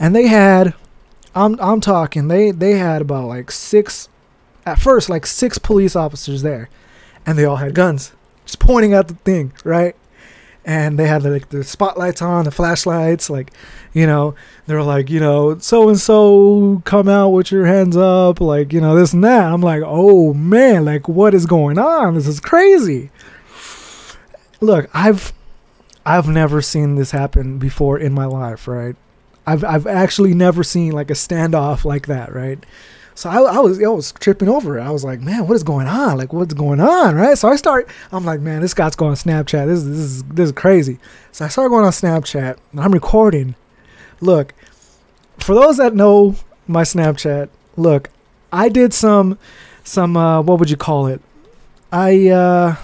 And 0.00 0.14
they 0.14 0.26
had 0.26 0.74
I'm 1.34 1.60
I'm 1.60 1.80
talking, 1.80 2.28
they 2.28 2.50
they 2.50 2.72
had 2.78 3.02
about 3.02 3.28
like 3.28 3.50
six 3.50 4.08
at 4.64 4.78
first 4.78 5.08
like 5.08 5.26
six 5.26 5.58
police 5.58 5.94
officers 5.94 6.42
there. 6.42 6.68
And 7.24 7.36
they 7.36 7.44
all 7.44 7.56
had 7.56 7.74
guns. 7.74 8.12
Just 8.44 8.60
pointing 8.60 8.94
at 8.94 9.08
the 9.08 9.14
thing, 9.14 9.52
right? 9.64 9.96
And 10.66 10.98
they 10.98 11.06
had 11.06 11.22
like 11.22 11.50
the 11.50 11.62
spotlights 11.62 12.20
on, 12.20 12.44
the 12.44 12.50
flashlights, 12.50 13.30
like, 13.30 13.52
you 13.94 14.04
know, 14.04 14.34
they 14.66 14.74
were 14.74 14.82
like, 14.82 15.08
you 15.08 15.20
know, 15.20 15.56
so 15.58 15.88
and 15.88 15.98
so 15.98 16.82
come 16.84 17.08
out 17.08 17.28
with 17.28 17.52
your 17.52 17.66
hands 17.66 17.96
up, 17.96 18.40
like, 18.40 18.72
you 18.72 18.80
know, 18.80 18.96
this 18.96 19.12
and 19.12 19.22
that. 19.22 19.44
I'm 19.44 19.60
like, 19.60 19.84
oh 19.86 20.34
man, 20.34 20.84
like 20.84 21.08
what 21.08 21.34
is 21.34 21.46
going 21.46 21.78
on? 21.78 22.16
This 22.16 22.26
is 22.26 22.40
crazy. 22.40 23.10
Look, 24.60 24.90
I've 24.92 25.32
I've 26.04 26.28
never 26.28 26.60
seen 26.60 26.96
this 26.96 27.12
happen 27.12 27.58
before 27.58 27.96
in 27.96 28.12
my 28.12 28.26
life, 28.26 28.66
right? 28.66 28.96
I've 29.46 29.62
I've 29.62 29.86
actually 29.86 30.34
never 30.34 30.64
seen 30.64 30.90
like 30.90 31.10
a 31.10 31.14
standoff 31.14 31.84
like 31.84 32.08
that, 32.08 32.34
right? 32.34 32.58
So 33.16 33.30
I, 33.30 33.40
I, 33.40 33.58
was 33.60 33.82
I 33.82 33.88
was 33.88 34.12
tripping 34.12 34.48
over 34.48 34.78
it. 34.78 34.82
I 34.82 34.90
was 34.90 35.02
like, 35.02 35.22
man, 35.22 35.48
what 35.48 35.54
is 35.54 35.62
going 35.62 35.86
on? 35.86 36.18
Like, 36.18 36.34
what's 36.34 36.52
going 36.52 36.80
on, 36.80 37.14
right? 37.14 37.36
So 37.36 37.48
I 37.48 37.56
start. 37.56 37.88
I'm 38.12 38.26
like, 38.26 38.40
man, 38.40 38.60
this 38.60 38.74
guy's 38.74 38.94
going 38.94 39.12
on 39.12 39.16
Snapchat. 39.16 39.66
This, 39.66 39.82
this 39.84 39.98
is 39.98 40.22
this 40.24 40.46
is 40.46 40.52
crazy. 40.52 40.98
So 41.32 41.46
I 41.46 41.48
started 41.48 41.70
going 41.70 41.86
on 41.86 41.92
Snapchat. 41.92 42.58
And 42.72 42.80
I'm 42.80 42.92
recording. 42.92 43.54
Look, 44.20 44.52
for 45.38 45.54
those 45.54 45.78
that 45.78 45.94
know 45.94 46.36
my 46.66 46.82
Snapchat, 46.82 47.48
look, 47.76 48.10
I 48.52 48.68
did 48.68 48.92
some 48.92 49.38
some 49.82 50.14
uh, 50.14 50.42
what 50.42 50.60
would 50.60 50.68
you 50.68 50.76
call 50.76 51.06
it? 51.06 51.22
I 51.90 52.28
uh, 52.28 52.76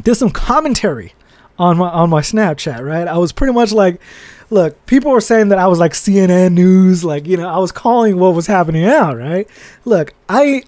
did 0.00 0.14
some 0.14 0.30
commentary 0.30 1.12
on 1.58 1.76
my 1.76 1.88
on 1.88 2.08
my 2.08 2.20
Snapchat, 2.20 2.86
right? 2.86 3.08
I 3.08 3.18
was 3.18 3.32
pretty 3.32 3.52
much 3.52 3.72
like, 3.72 4.00
look, 4.54 4.86
people 4.86 5.10
were 5.10 5.20
saying 5.20 5.48
that 5.48 5.58
I 5.58 5.66
was 5.66 5.80
like 5.80 5.92
CNN 5.92 6.52
news, 6.52 7.04
like 7.04 7.26
you 7.26 7.36
know, 7.36 7.48
I 7.48 7.58
was 7.58 7.72
calling 7.72 8.16
what 8.18 8.34
was 8.34 8.46
happening 8.46 8.84
out, 8.84 9.18
right? 9.18 9.48
Look, 9.84 10.14
I 10.28 10.62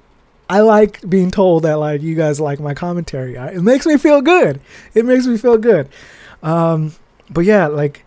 I 0.51 0.61
like 0.61 1.09
being 1.09 1.31
told 1.31 1.63
that 1.63 1.75
like 1.75 2.03
you 2.03 2.17
guys 2.17 2.41
like 2.41 2.59
my 2.61 2.75
commentary. 2.75 3.37
It 3.37 3.63
makes 3.63 3.87
me 3.87 3.97
feel 3.97 4.21
good. 4.21 4.61
It 4.95 5.05
makes 5.05 5.27
me 5.27 5.39
feel 5.39 5.57
good. 5.57 5.89
Um, 6.43 6.95
but 7.31 7.45
yeah, 7.45 7.69
like 7.69 8.05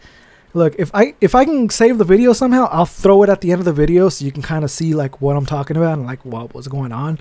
look, 0.54 0.76
if 0.78 0.92
I 0.94 1.16
if 1.22 1.34
I 1.34 1.46
can 1.46 1.70
save 1.70 1.98
the 1.98 2.04
video 2.04 2.34
somehow, 2.34 2.68
I'll 2.72 2.86
throw 2.86 3.24
it 3.24 3.30
at 3.30 3.40
the 3.40 3.52
end 3.52 3.60
of 3.60 3.66
the 3.66 3.74
video 3.74 4.10
so 4.10 4.26
you 4.26 4.34
can 4.34 4.44
kind 4.44 4.66
of 4.66 4.72
see 4.72 4.94
like 4.94 5.22
what 5.22 5.38
I'm 5.38 5.46
talking 5.46 5.78
about 5.78 5.98
and 5.98 6.06
like 6.06 6.24
what 6.26 6.54
was 6.54 6.68
going 6.68 6.92
on. 6.92 7.20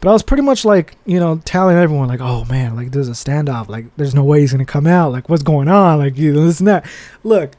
But 0.00 0.10
I 0.10 0.12
was 0.12 0.24
pretty 0.24 0.42
much 0.42 0.64
like, 0.64 0.96
you 1.06 1.20
know, 1.20 1.40
telling 1.44 1.76
everyone 1.76 2.08
like, 2.08 2.20
"Oh 2.20 2.44
man, 2.46 2.74
like 2.74 2.90
there's 2.90 3.08
a 3.08 3.12
standoff. 3.12 3.68
Like 3.68 3.86
there's 3.96 4.16
no 4.16 4.24
way 4.24 4.40
he's 4.40 4.50
gonna 4.52 4.64
come 4.64 4.88
out. 4.88 5.12
Like 5.12 5.28
what's 5.28 5.44
going 5.44 5.68
on? 5.68 5.98
Like 5.98 6.18
you 6.18 6.32
know, 6.32 6.44
this 6.44 6.58
and 6.58 6.68
that." 6.68 6.84
Look, 7.22 7.52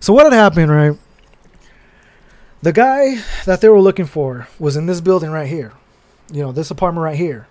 so 0.00 0.12
what 0.12 0.24
had 0.24 0.32
happened, 0.32 0.70
right? 0.70 0.96
The 2.62 2.72
guy 2.72 3.22
that 3.44 3.60
they 3.60 3.68
were 3.68 3.80
looking 3.80 4.06
for 4.06 4.48
was 4.58 4.76
in 4.76 4.86
this 4.86 5.00
building 5.00 5.30
right 5.30 5.48
here. 5.48 5.72
You 6.32 6.42
know, 6.42 6.52
this 6.52 6.70
apartment 6.70 7.04
right 7.04 7.16
here. 7.16 7.46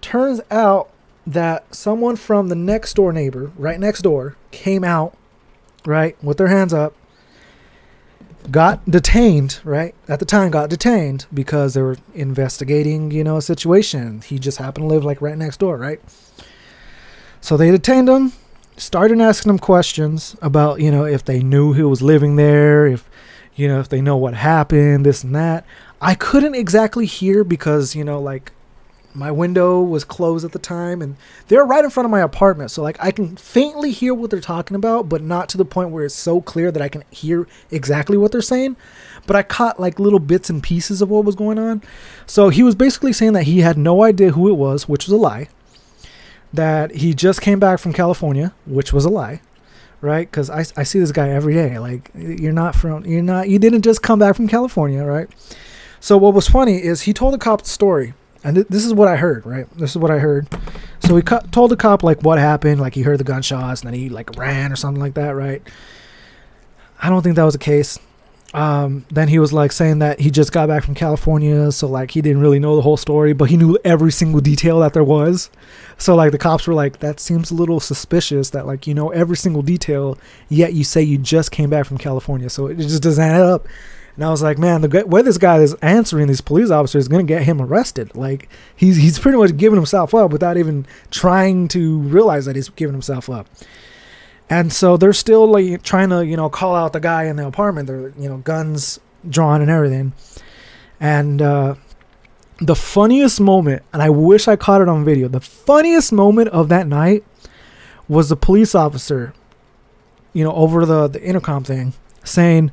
Turns 0.00 0.40
out 0.50 0.90
that 1.26 1.74
someone 1.74 2.16
from 2.16 2.48
the 2.48 2.54
next 2.54 2.94
door 2.94 3.12
neighbor, 3.12 3.52
right 3.56 3.78
next 3.78 4.02
door, 4.02 4.36
came 4.50 4.82
out, 4.82 5.16
right, 5.84 6.16
with 6.24 6.38
their 6.38 6.48
hands 6.48 6.72
up, 6.72 6.94
got 8.50 8.84
detained, 8.90 9.60
right? 9.62 9.94
At 10.08 10.20
the 10.20 10.24
time, 10.24 10.50
got 10.50 10.70
detained 10.70 11.26
because 11.32 11.74
they 11.74 11.82
were 11.82 11.98
investigating, 12.14 13.10
you 13.10 13.22
know, 13.22 13.36
a 13.36 13.42
situation. 13.42 14.22
He 14.22 14.38
just 14.38 14.58
happened 14.58 14.84
to 14.84 14.94
live 14.94 15.04
like 15.04 15.20
right 15.20 15.36
next 15.36 15.58
door, 15.58 15.76
right? 15.76 16.00
So 17.40 17.56
they 17.56 17.70
detained 17.70 18.08
him, 18.08 18.32
started 18.78 19.20
asking 19.20 19.50
them 19.50 19.58
questions 19.58 20.36
about, 20.40 20.80
you 20.80 20.90
know, 20.90 21.04
if 21.04 21.24
they 21.24 21.42
knew 21.42 21.72
he 21.72 21.82
was 21.82 22.02
living 22.02 22.36
there, 22.36 22.86
if, 22.86 23.08
you 23.54 23.68
know, 23.68 23.80
if 23.80 23.88
they 23.88 24.00
know 24.00 24.16
what 24.16 24.34
happened, 24.34 25.04
this 25.04 25.24
and 25.24 25.34
that. 25.34 25.64
I 26.00 26.14
couldn't 26.14 26.54
exactly 26.54 27.06
hear 27.06 27.44
because, 27.44 27.94
you 27.94 28.04
know, 28.04 28.20
like 28.20 28.52
my 29.14 29.30
window 29.30 29.80
was 29.80 30.04
closed 30.04 30.44
at 30.44 30.52
the 30.52 30.58
time 30.58 31.02
and 31.02 31.16
they're 31.48 31.64
right 31.64 31.82
in 31.82 31.90
front 31.90 32.04
of 32.04 32.10
my 32.10 32.20
apartment. 32.20 32.70
So 32.70 32.82
like 32.82 32.96
i 33.00 33.10
can 33.10 33.36
faintly 33.36 33.90
hear 33.90 34.14
what 34.14 34.30
they're 34.30 34.40
talking 34.40 34.76
about 34.76 35.08
but 35.08 35.22
not 35.22 35.48
to 35.50 35.56
the 35.56 35.64
point 35.64 35.90
where 35.90 36.04
it's 36.04 36.14
so 36.14 36.40
clear 36.40 36.70
that 36.70 36.82
i 36.82 36.88
can 36.88 37.02
hear 37.10 37.48
exactly 37.70 38.16
what 38.16 38.32
they're 38.32 38.42
saying. 38.42 38.76
But 39.26 39.34
i 39.34 39.42
caught 39.42 39.80
like 39.80 39.98
little 39.98 40.20
bits 40.20 40.50
and 40.50 40.62
pieces 40.62 41.02
of 41.02 41.10
what 41.10 41.24
was 41.24 41.34
going 41.34 41.58
on. 41.58 41.82
So 42.26 42.48
he 42.50 42.62
was 42.62 42.74
basically 42.74 43.12
saying 43.12 43.32
that 43.32 43.44
he 43.44 43.60
had 43.60 43.76
no 43.76 44.04
idea 44.04 44.30
who 44.30 44.48
it 44.48 44.54
was 44.54 44.88
which 44.88 45.06
was 45.06 45.12
a 45.12 45.16
lie 45.16 45.48
that 46.52 46.96
he 46.96 47.14
just 47.14 47.40
came 47.40 47.58
back 47.58 47.78
from 47.78 47.92
california 47.92 48.52
which 48.66 48.92
was 48.92 49.04
a 49.04 49.08
lie 49.10 49.40
right 50.00 50.30
because 50.30 50.48
I, 50.48 50.64
I 50.76 50.82
see 50.84 50.98
this 50.98 51.12
guy 51.12 51.28
every 51.28 51.54
day 51.54 51.78
like 51.78 52.10
you're 52.14 52.52
not 52.52 52.74
from 52.74 53.04
you're 53.04 53.22
not 53.22 53.48
you 53.48 53.58
didn't 53.58 53.82
just 53.82 54.02
come 54.02 54.18
back 54.18 54.36
from 54.36 54.48
california 54.48 55.04
right 55.04 55.28
So 56.00 56.16
what 56.16 56.32
was 56.32 56.46
funny 56.48 56.76
is 56.82 57.02
he 57.02 57.12
told 57.12 57.34
the 57.34 57.38
cop 57.38 57.62
the 57.62 57.68
story, 57.68 58.14
and 58.44 58.54
th- 58.54 58.68
this 58.68 58.86
is 58.86 58.94
what 58.94 59.08
I 59.08 59.16
heard. 59.16 59.44
Right, 59.44 59.66
this 59.76 59.90
is 59.90 59.98
what 59.98 60.12
I 60.12 60.18
heard. 60.20 60.46
So 61.00 61.16
he 61.16 61.22
told 61.22 61.72
the 61.72 61.76
cop 61.76 62.04
like 62.04 62.22
what 62.22 62.38
happened, 62.38 62.80
like 62.80 62.94
he 62.94 63.02
heard 63.02 63.18
the 63.18 63.24
gunshots, 63.24 63.80
and 63.82 63.88
then 63.90 63.98
he 63.98 64.08
like 64.08 64.36
ran 64.38 64.70
or 64.70 64.76
something 64.76 65.02
like 65.02 65.14
that. 65.14 65.34
Right. 65.34 65.60
I 67.02 67.08
don't 67.10 67.22
think 67.22 67.34
that 67.34 67.42
was 67.42 67.54
the 67.54 67.58
case. 67.58 67.98
Um, 68.54 69.04
then 69.10 69.28
he 69.28 69.38
was 69.38 69.52
like 69.52 69.72
saying 69.72 69.98
that 69.98 70.20
he 70.20 70.30
just 70.30 70.52
got 70.52 70.68
back 70.68 70.84
from 70.84 70.94
California, 70.94 71.70
so 71.70 71.86
like 71.86 72.12
he 72.12 72.22
didn't 72.22 72.40
really 72.40 72.58
know 72.58 72.76
the 72.76 72.82
whole 72.82 72.96
story, 72.96 73.34
but 73.34 73.50
he 73.50 73.58
knew 73.58 73.78
every 73.84 74.10
single 74.10 74.40
detail 74.40 74.80
that 74.80 74.94
there 74.94 75.04
was. 75.04 75.50
So 75.98 76.14
like 76.14 76.32
the 76.32 76.38
cops 76.38 76.66
were 76.66 76.74
like, 76.74 77.00
that 77.00 77.20
seems 77.20 77.50
a 77.50 77.54
little 77.54 77.78
suspicious 77.78 78.50
that 78.50 78.66
like 78.66 78.86
you 78.86 78.94
know 78.94 79.10
every 79.10 79.36
single 79.36 79.62
detail, 79.62 80.16
yet 80.48 80.72
you 80.72 80.82
say 80.82 81.02
you 81.02 81.18
just 81.18 81.50
came 81.50 81.68
back 81.68 81.84
from 81.84 81.98
California, 81.98 82.48
so 82.48 82.68
it 82.68 82.78
just 82.78 83.02
doesn't 83.02 83.22
add 83.22 83.42
up. 83.42 83.66
And 84.16 84.24
I 84.24 84.30
was 84.30 84.42
like, 84.42 84.58
man, 84.58 84.80
the 84.80 85.04
way 85.06 85.22
this 85.22 85.38
guy 85.38 85.58
is 85.58 85.74
answering 85.74 86.26
these 86.26 86.40
police 86.40 86.70
officers 86.70 87.04
is 87.04 87.08
gonna 87.08 87.24
get 87.24 87.42
him 87.42 87.60
arrested. 87.60 88.16
Like 88.16 88.48
he's 88.74 88.96
he's 88.96 89.18
pretty 89.18 89.36
much 89.36 89.58
giving 89.58 89.76
himself 89.76 90.14
up 90.14 90.32
without 90.32 90.56
even 90.56 90.86
trying 91.10 91.68
to 91.68 91.98
realize 91.98 92.46
that 92.46 92.56
he's 92.56 92.70
giving 92.70 92.94
himself 92.94 93.28
up. 93.28 93.46
And 94.50 94.72
so 94.72 94.96
they're 94.96 95.12
still 95.12 95.46
like 95.46 95.82
trying 95.82 96.10
to, 96.10 96.24
you 96.24 96.36
know, 96.36 96.48
call 96.48 96.74
out 96.74 96.92
the 96.92 97.00
guy 97.00 97.24
in 97.24 97.36
the 97.36 97.46
apartment. 97.46 97.86
They're, 97.86 98.10
you 98.18 98.28
know, 98.28 98.38
guns 98.38 98.98
drawn 99.28 99.60
and 99.60 99.70
everything. 99.70 100.12
And 101.00 101.42
uh, 101.42 101.74
the 102.60 102.74
funniest 102.74 103.40
moment, 103.40 103.82
and 103.92 104.02
I 104.02 104.10
wish 104.10 104.48
I 104.48 104.56
caught 104.56 104.80
it 104.80 104.88
on 104.88 105.04
video, 105.04 105.28
the 105.28 105.40
funniest 105.40 106.12
moment 106.12 106.48
of 106.48 106.68
that 106.70 106.86
night 106.86 107.24
was 108.08 108.30
the 108.30 108.36
police 108.36 108.74
officer, 108.74 109.34
you 110.32 110.44
know, 110.44 110.52
over 110.52 110.86
the, 110.86 111.08
the 111.08 111.22
intercom 111.22 111.62
thing 111.62 111.92
saying, 112.24 112.72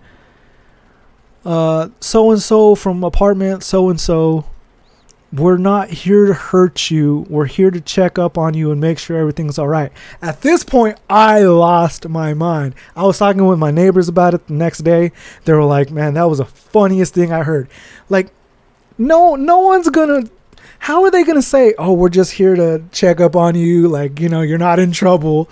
so 1.46 2.32
and 2.32 2.41
so 2.41 2.74
from 2.74 3.03
apartment 3.03 3.63
so 3.63 3.89
and 3.89 4.01
so 4.01 4.46
we're 5.36 5.58
not 5.58 5.89
here 5.89 6.25
to 6.27 6.34
hurt 6.34 6.89
you. 6.89 7.25
We're 7.30 7.46
here 7.46 7.72
to 7.72 7.82
check 7.82 8.18
up 8.18 8.38
on 8.38 8.54
you 8.54 8.72
and 8.72 8.80
make 8.80 9.00
sure 9.00 9.18
everything's 9.18 9.58
all 9.58 9.68
right. 9.68 9.92
At 10.22 10.42
this 10.42 10.63
point, 10.63 10.98
I 11.10 11.42
lost 11.42 12.08
my 12.08 12.34
mind. 12.34 12.75
I 12.96 13.04
was 13.04 13.18
talking 13.18 13.46
with 13.46 13.60
my 13.60 13.72
neighbors 13.72 14.08
about 14.08 14.34
it 14.34 14.48
the 14.48 14.54
next 14.54 14.80
day. 14.80 15.12
They 15.44 15.54
were 15.54 15.63
like, 15.63 15.92
"Man, 15.92 16.13
that 16.13 16.30
was 16.30 16.38
the 16.39 16.46
funniest 16.46 17.13
thing 17.13 17.32
I 17.32 17.44
heard." 17.44 17.68
Like, 18.10 18.30
no, 18.98 19.36
no 19.36 19.60
one's 19.60 19.89
gonna. 19.89 20.24
How 20.80 21.04
are 21.04 21.12
they 21.12 21.24
gonna 21.24 21.42
say, 21.42 21.74
"Oh, 21.77 21.94
we're 21.94 22.10
just 22.10 22.34
here 22.34 22.56
to 22.56 22.84
check 22.92 23.20
up 23.20 23.36
on 23.36 23.56
you"? 23.56 23.88
Like, 23.88 24.20
you 24.20 24.30
know, 24.30 24.42
you're 24.42 24.58
not 24.58 24.80
in 24.80 24.92
trouble, 24.92 25.50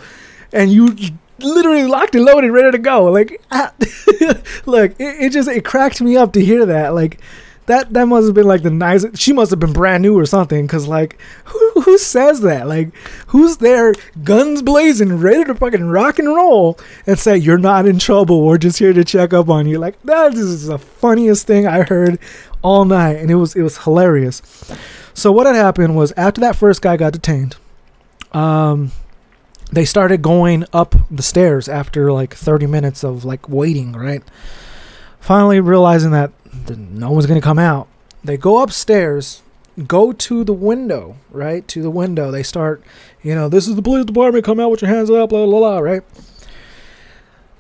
and 0.52 0.72
you 0.72 0.96
literally 1.40 1.86
locked 1.86 2.16
and 2.16 2.26
loaded, 2.26 2.52
ready 2.52 2.72
to 2.72 2.78
go. 2.78 3.06
Like, 3.06 3.42
look, 4.66 4.92
it, 5.00 5.22
it 5.22 5.32
just 5.32 5.50
it 5.50 5.66
cracked 5.66 6.02
me 6.02 6.16
up 6.16 6.34
to 6.34 6.44
hear 6.44 6.66
that. 6.66 6.94
Like 6.94 7.20
that 7.66 7.94
that 7.94 8.06
must 8.08 8.26
have 8.26 8.36
been 8.36 8.48
like 8.48 8.64
the 8.64 8.70
nicest. 8.70 9.18
She 9.22 9.34
must 9.34 9.52
have 9.52 9.60
been 9.60 9.74
brand 9.74 10.04
new 10.04 10.18
or 10.18 10.26
something. 10.26 10.68
Cause 10.68 10.88
like, 10.88 11.20
who 11.46 11.82
who 11.82 11.98
says 11.98 12.42
that? 12.42 12.68
Like, 12.68 12.96
who's 13.28 13.58
there, 13.58 13.94
guns 14.24 14.62
blazing, 14.62 15.18
ready 15.18 15.46
to 15.46 15.56
fucking 15.56 15.86
rock 15.86 16.20
and 16.20 16.28
roll, 16.28 16.78
and 17.08 17.18
say 17.18 17.38
you're 17.38 17.58
not 17.58 17.86
in 17.86 18.00
trouble. 18.00 18.46
We're 18.46 18.58
just 18.58 18.80
here 18.80 18.94
to 18.94 19.04
check 19.04 19.34
up 19.34 19.50
on 19.50 19.68
you. 19.68 19.80
Like 19.80 20.02
that 20.04 20.34
is 20.34 20.68
the 20.68 20.78
funniest 20.78 21.48
thing 21.48 21.66
I 21.66 21.84
heard 21.84 22.20
all 22.62 22.86
night, 22.86 23.18
and 23.18 23.32
it 23.32 23.36
was 23.36 23.56
it 23.56 23.62
was 23.62 23.80
hilarious. 23.80 24.42
So 25.14 25.32
what 25.32 25.46
had 25.46 25.56
happened 25.56 25.96
was 25.96 26.12
after 26.18 26.42
that 26.42 26.56
first 26.56 26.82
guy 26.82 26.98
got 26.98 27.14
detained, 27.14 27.56
um, 28.32 28.92
they 29.72 29.86
started 29.86 30.22
going 30.22 30.66
up 30.74 30.96
the 31.10 31.24
stairs 31.24 31.68
after 31.68 32.12
like 32.12 32.34
30 32.34 32.68
minutes 32.68 33.04
of 33.04 33.24
like 33.24 33.48
waiting. 33.48 33.94
Right. 33.94 34.24
Finally 35.20 35.62
realizing 35.62 36.12
that 36.12 36.32
no 36.70 37.12
one's 37.12 37.26
gonna 37.26 37.42
come 37.42 37.60
out. 37.60 37.88
They 38.24 38.38
go 38.38 38.62
upstairs, 38.62 39.42
go 39.88 40.12
to 40.14 40.44
the 40.44 40.54
window, 40.54 41.18
right? 41.32 41.68
To 41.70 41.82
the 41.82 41.90
window. 41.90 42.32
They 42.32 42.44
start, 42.44 42.84
you 43.22 43.36
know, 43.36 43.50
this 43.50 43.68
is 43.68 43.76
the 43.76 43.82
police 43.82 44.06
department. 44.06 44.46
Come 44.46 44.60
out 44.60 44.72
with 44.72 44.82
your 44.82 44.90
hands 44.90 45.10
up, 45.10 45.30
blah 45.30 45.46
blah 45.46 45.60
blah, 45.60 45.80
right? 45.80 46.04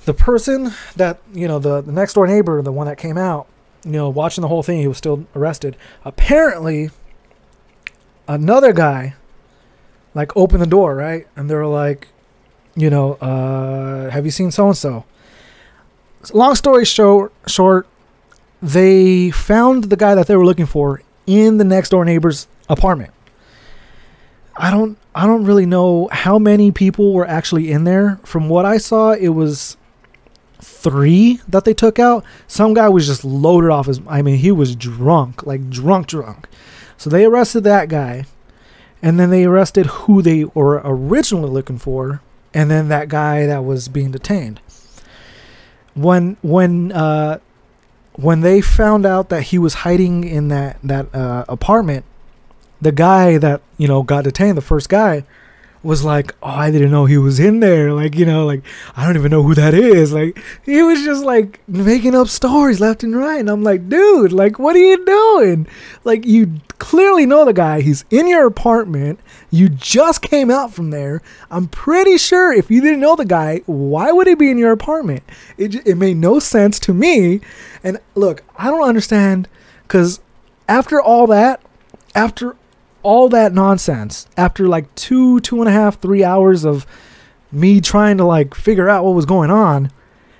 The 0.05 0.13
person 0.13 0.73
that 0.95 1.19
you 1.33 1.47
know, 1.47 1.59
the, 1.59 1.81
the 1.81 1.91
next 1.91 2.13
door 2.13 2.27
neighbor, 2.27 2.61
the 2.61 2.71
one 2.71 2.87
that 2.87 2.97
came 2.97 3.17
out, 3.17 3.47
you 3.85 3.91
know, 3.91 4.09
watching 4.09 4.41
the 4.41 4.47
whole 4.47 4.63
thing, 4.63 4.79
he 4.79 4.87
was 4.87 4.97
still 4.97 5.25
arrested. 5.35 5.75
Apparently, 6.05 6.89
another 8.27 8.73
guy, 8.73 9.15
like, 10.13 10.35
opened 10.37 10.61
the 10.61 10.67
door, 10.67 10.95
right? 10.95 11.27
And 11.35 11.49
they 11.49 11.55
were 11.55 11.67
like, 11.67 12.07
you 12.75 12.89
know, 12.89 13.13
uh, 13.15 14.09
have 14.09 14.25
you 14.25 14.31
seen 14.31 14.51
so 14.51 14.67
and 14.67 14.77
so? 14.77 15.05
Long 16.31 16.55
story 16.55 16.85
short, 16.85 17.33
short, 17.47 17.87
they 18.63 19.29
found 19.29 19.85
the 19.85 19.97
guy 19.97 20.15
that 20.15 20.27
they 20.27 20.37
were 20.37 20.45
looking 20.45 20.65
for 20.65 21.01
in 21.27 21.57
the 21.57 21.65
next 21.65 21.89
door 21.89 22.05
neighbor's 22.05 22.47
apartment. 22.69 23.11
I 24.55 24.71
don't 24.71 24.97
I 25.13 25.27
don't 25.27 25.43
really 25.43 25.65
know 25.65 26.07
how 26.11 26.39
many 26.39 26.71
people 26.71 27.13
were 27.13 27.27
actually 27.27 27.71
in 27.71 27.83
there. 27.83 28.19
From 28.23 28.47
what 28.47 28.65
I 28.65 28.77
saw, 28.77 29.11
it 29.11 29.29
was 29.29 29.75
three 30.61 31.41
that 31.47 31.65
they 31.65 31.73
took 31.73 31.99
out. 31.99 32.23
Some 32.47 32.73
guy 32.73 32.87
was 32.87 33.05
just 33.05 33.25
loaded 33.25 33.69
off 33.69 33.87
his 33.87 33.99
I 34.07 34.21
mean, 34.21 34.37
he 34.37 34.51
was 34.51 34.77
drunk, 34.77 35.45
like 35.45 35.69
drunk 35.69 36.07
drunk. 36.07 36.47
So 36.97 37.09
they 37.09 37.25
arrested 37.25 37.65
that 37.65 37.89
guy. 37.89 38.25
And 39.01 39.19
then 39.19 39.29
they 39.29 39.43
arrested 39.43 39.87
who 39.87 40.21
they 40.21 40.45
were 40.45 40.81
originally 40.85 41.49
looking 41.49 41.77
for, 41.77 42.21
and 42.53 42.71
then 42.71 42.87
that 42.87 43.09
guy 43.09 43.45
that 43.45 43.65
was 43.65 43.89
being 43.89 44.11
detained. 44.11 44.61
When 45.93 46.37
when 46.41 46.93
uh 46.93 47.39
when 48.15 48.41
they 48.41 48.61
found 48.61 49.05
out 49.05 49.29
that 49.29 49.43
he 49.43 49.57
was 49.57 49.73
hiding 49.75 50.23
in 50.23 50.47
that 50.49 50.77
that 50.83 51.13
uh, 51.13 51.45
apartment, 51.47 52.05
the 52.81 52.91
guy 52.91 53.37
that 53.37 53.61
you 53.77 53.87
know 53.87 54.03
got 54.03 54.23
detained, 54.23 54.57
the 54.57 54.61
first 54.61 54.89
guy, 54.89 55.23
was 55.83 56.03
like, 56.03 56.33
"Oh, 56.41 56.49
I 56.49 56.71
didn't 56.71 56.91
know 56.91 57.05
he 57.05 57.17
was 57.17 57.39
in 57.39 57.59
there." 57.59 57.93
Like, 57.93 58.15
you 58.15 58.25
know, 58.25 58.45
like 58.45 58.63
I 58.95 59.05
don't 59.05 59.17
even 59.17 59.31
know 59.31 59.43
who 59.43 59.53
that 59.55 59.73
is. 59.73 60.13
Like, 60.13 60.41
he 60.65 60.81
was 60.81 61.03
just 61.03 61.23
like 61.23 61.59
making 61.67 62.15
up 62.15 62.27
stories 62.27 62.79
left 62.79 63.03
and 63.03 63.15
right, 63.15 63.39
and 63.39 63.49
I'm 63.49 63.63
like, 63.63 63.89
"Dude, 63.89 64.31
like, 64.31 64.59
what 64.59 64.75
are 64.75 64.79
you 64.79 65.05
doing? 65.05 65.67
Like, 66.03 66.25
you 66.25 66.53
clearly 66.79 67.25
know 67.25 67.45
the 67.45 67.53
guy. 67.53 67.81
He's 67.81 68.05
in 68.09 68.27
your 68.27 68.45
apartment. 68.45 69.19
You 69.51 69.69
just 69.69 70.21
came 70.21 70.49
out 70.49 70.73
from 70.73 70.89
there. 70.89 71.21
I'm 71.51 71.67
pretty 71.67 72.17
sure 72.17 72.51
if 72.53 72.71
you 72.71 72.81
didn't 72.81 73.01
know 73.01 73.15
the 73.15 73.25
guy, 73.25 73.61
why 73.65 74.11
would 74.11 74.27
he 74.27 74.35
be 74.35 74.49
in 74.49 74.57
your 74.57 74.71
apartment? 74.71 75.23
It 75.57 75.85
it 75.85 75.95
made 75.95 76.17
no 76.17 76.39
sense 76.39 76.79
to 76.79 76.93
me." 76.93 77.41
And 77.83 77.99
look, 78.15 78.43
I 78.57 78.69
don't 78.69 78.87
understand 78.87 79.47
because 79.83 80.21
after 80.67 81.01
all 81.01 81.27
that, 81.27 81.61
after 82.15 82.55
all 83.03 83.29
that 83.29 83.53
nonsense, 83.53 84.27
after 84.37 84.67
like 84.67 84.93
two, 84.95 85.39
two 85.41 85.59
and 85.59 85.69
a 85.69 85.71
half, 85.71 85.99
three 86.01 86.23
hours 86.23 86.65
of 86.65 86.87
me 87.51 87.79
trying 87.79 88.17
to 88.17 88.25
like 88.25 88.55
figure 88.55 88.89
out 88.89 89.05
what 89.05 89.13
was 89.13 89.25
going 89.25 89.51
on, 89.51 89.91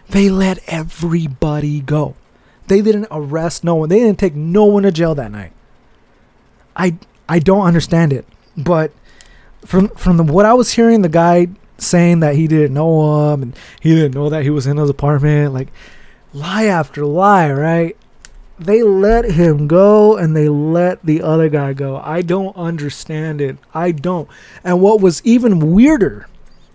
they 0.10 0.30
let 0.30 0.60
everybody 0.68 1.82
go. 1.82 2.16
They 2.68 2.82
didn't 2.82 3.08
arrest 3.12 3.64
no 3.64 3.76
one. 3.76 3.90
They 3.90 4.00
didn't 4.00 4.20
take 4.20 4.36
no 4.36 4.66
one 4.66 4.84
to 4.84 4.92
jail 4.92 5.14
that 5.16 5.32
night. 5.32 5.52
I 6.76 6.98
I 7.30 7.40
don't 7.40 7.66
understand 7.66 8.14
it, 8.14 8.26
but 8.58 8.92
from 9.66 9.90
from 9.90 10.18
the, 10.18 10.24
what 10.24 10.46
I 10.46 10.54
was 10.54 10.72
hearing, 10.72 11.02
the 11.02 11.10
guy 11.10 11.48
saying 11.78 12.22
that 12.22 12.36
he 12.36 12.48
didn't 12.48 12.74
know 12.74 13.34
him 13.34 13.44
and 13.44 13.60
he 13.82 13.94
didn't 13.94 14.14
know 14.14 14.30
that 14.30 14.44
he 14.44 14.50
was 14.50 14.66
in 14.66 14.78
his 14.78 14.90
apartment, 14.90 15.54
like 15.54 15.70
lie 16.34 16.66
after 16.66 17.06
lie, 17.06 17.52
right? 17.52 17.98
They 18.66 18.84
let 18.84 19.26
him 19.26 19.68
go 19.68 20.16
and 20.16 20.36
they 20.36 20.48
let 20.48 21.04
the 21.04 21.22
other 21.22 21.50
guy 21.50 21.74
go. 21.74 21.98
I 21.98 22.22
don't 22.22 22.56
understand 22.56 23.42
it. 23.42 23.58
I 23.74 23.92
don't. 23.92 24.30
And 24.64 24.82
what 24.82 25.02
was 25.02 25.22
even 25.26 25.74
weirder 25.74 26.28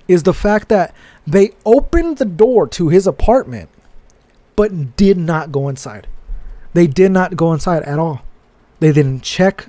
is 0.06 0.22
the 0.22 0.34
fact 0.34 0.68
that 0.68 0.94
they 1.26 1.52
opened 1.64 2.18
the 2.18 2.24
door 2.24 2.66
to 2.68 2.88
his 2.88 3.06
apartment 3.06 3.68
but 4.56 4.96
did 4.96 5.16
not 5.16 5.52
go 5.52 5.68
inside. 5.68 6.08
They 6.74 6.86
did 6.86 7.12
not 7.12 7.36
go 7.36 7.52
inside 7.52 7.82
at 7.84 7.98
all. 7.98 8.22
They 8.80 8.92
didn't 8.92 9.22
check 9.22 9.68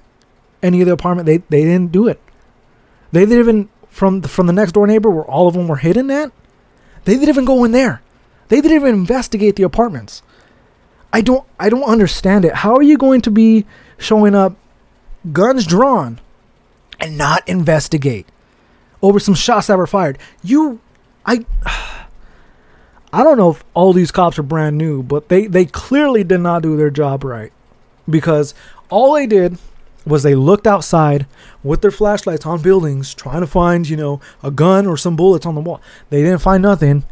any 0.61 0.81
of 0.81 0.88
the 0.88 0.93
apartment. 0.93 1.25
They 1.25 1.38
they 1.38 1.63
didn't 1.63 1.91
do 1.91 2.07
it. 2.07 2.19
They 3.11 3.21
didn't 3.21 3.39
even 3.39 3.69
from 3.89 4.21
the, 4.21 4.27
from 4.27 4.47
the 4.47 4.53
next 4.53 4.73
door 4.73 4.88
neighbor 4.88 5.09
where 5.09 5.25
all 5.25 5.47
of 5.47 5.53
them 5.53 5.67
were 5.67 5.77
hidden 5.77 6.09
at. 6.11 6.31
They 7.05 7.13
didn't 7.13 7.29
even 7.29 7.45
go 7.45 7.63
in 7.63 7.71
there. 7.71 8.01
They 8.49 8.61
didn't 8.61 8.77
even 8.77 8.95
investigate 8.95 9.55
the 9.55 9.63
apartments. 9.63 10.21
I 11.11 11.21
don't 11.21 11.45
I 11.59 11.69
don't 11.69 11.83
understand 11.83 12.45
it. 12.45 12.55
How 12.55 12.75
are 12.75 12.83
you 12.83 12.97
going 12.97 13.21
to 13.21 13.31
be 13.31 13.65
showing 13.97 14.35
up 14.35 14.55
guns 15.31 15.65
drawn 15.65 16.19
and 16.99 17.17
not 17.17 17.47
investigate 17.47 18.27
over 19.01 19.19
some 19.19 19.33
shots 19.33 19.67
that 19.67 19.77
were 19.77 19.87
fired? 19.87 20.17
You 20.43 20.79
I 21.25 21.45
I 23.11 23.23
don't 23.23 23.37
know 23.37 23.51
if 23.51 23.63
all 23.73 23.91
these 23.91 24.11
cops 24.11 24.37
are 24.37 24.43
brand 24.43 24.77
new, 24.77 25.01
but 25.01 25.29
they 25.29 25.47
they 25.47 25.65
clearly 25.65 26.23
did 26.23 26.41
not 26.41 26.61
do 26.61 26.77
their 26.77 26.91
job 26.91 27.23
right 27.23 27.51
because 28.07 28.53
all 28.89 29.13
they 29.13 29.25
did 29.25 29.57
was 30.05 30.23
they 30.23 30.35
looked 30.35 30.67
outside 30.67 31.25
with 31.63 31.81
their 31.81 31.91
flashlights 31.91 32.45
on 32.45 32.61
buildings 32.61 33.13
trying 33.13 33.41
to 33.41 33.47
find, 33.47 33.87
you 33.87 33.97
know, 33.97 34.19
a 34.41 34.51
gun 34.51 34.87
or 34.87 34.97
some 34.97 35.15
bullets 35.15 35.45
on 35.45 35.55
the 35.55 35.61
wall. 35.61 35.81
They 36.09 36.23
didn't 36.23 36.41
find 36.41 36.63
nothing 36.63 37.03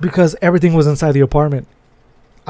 because 0.00 0.34
everything 0.40 0.72
was 0.74 0.86
inside 0.86 1.12
the 1.12 1.20
apartment. 1.20 1.66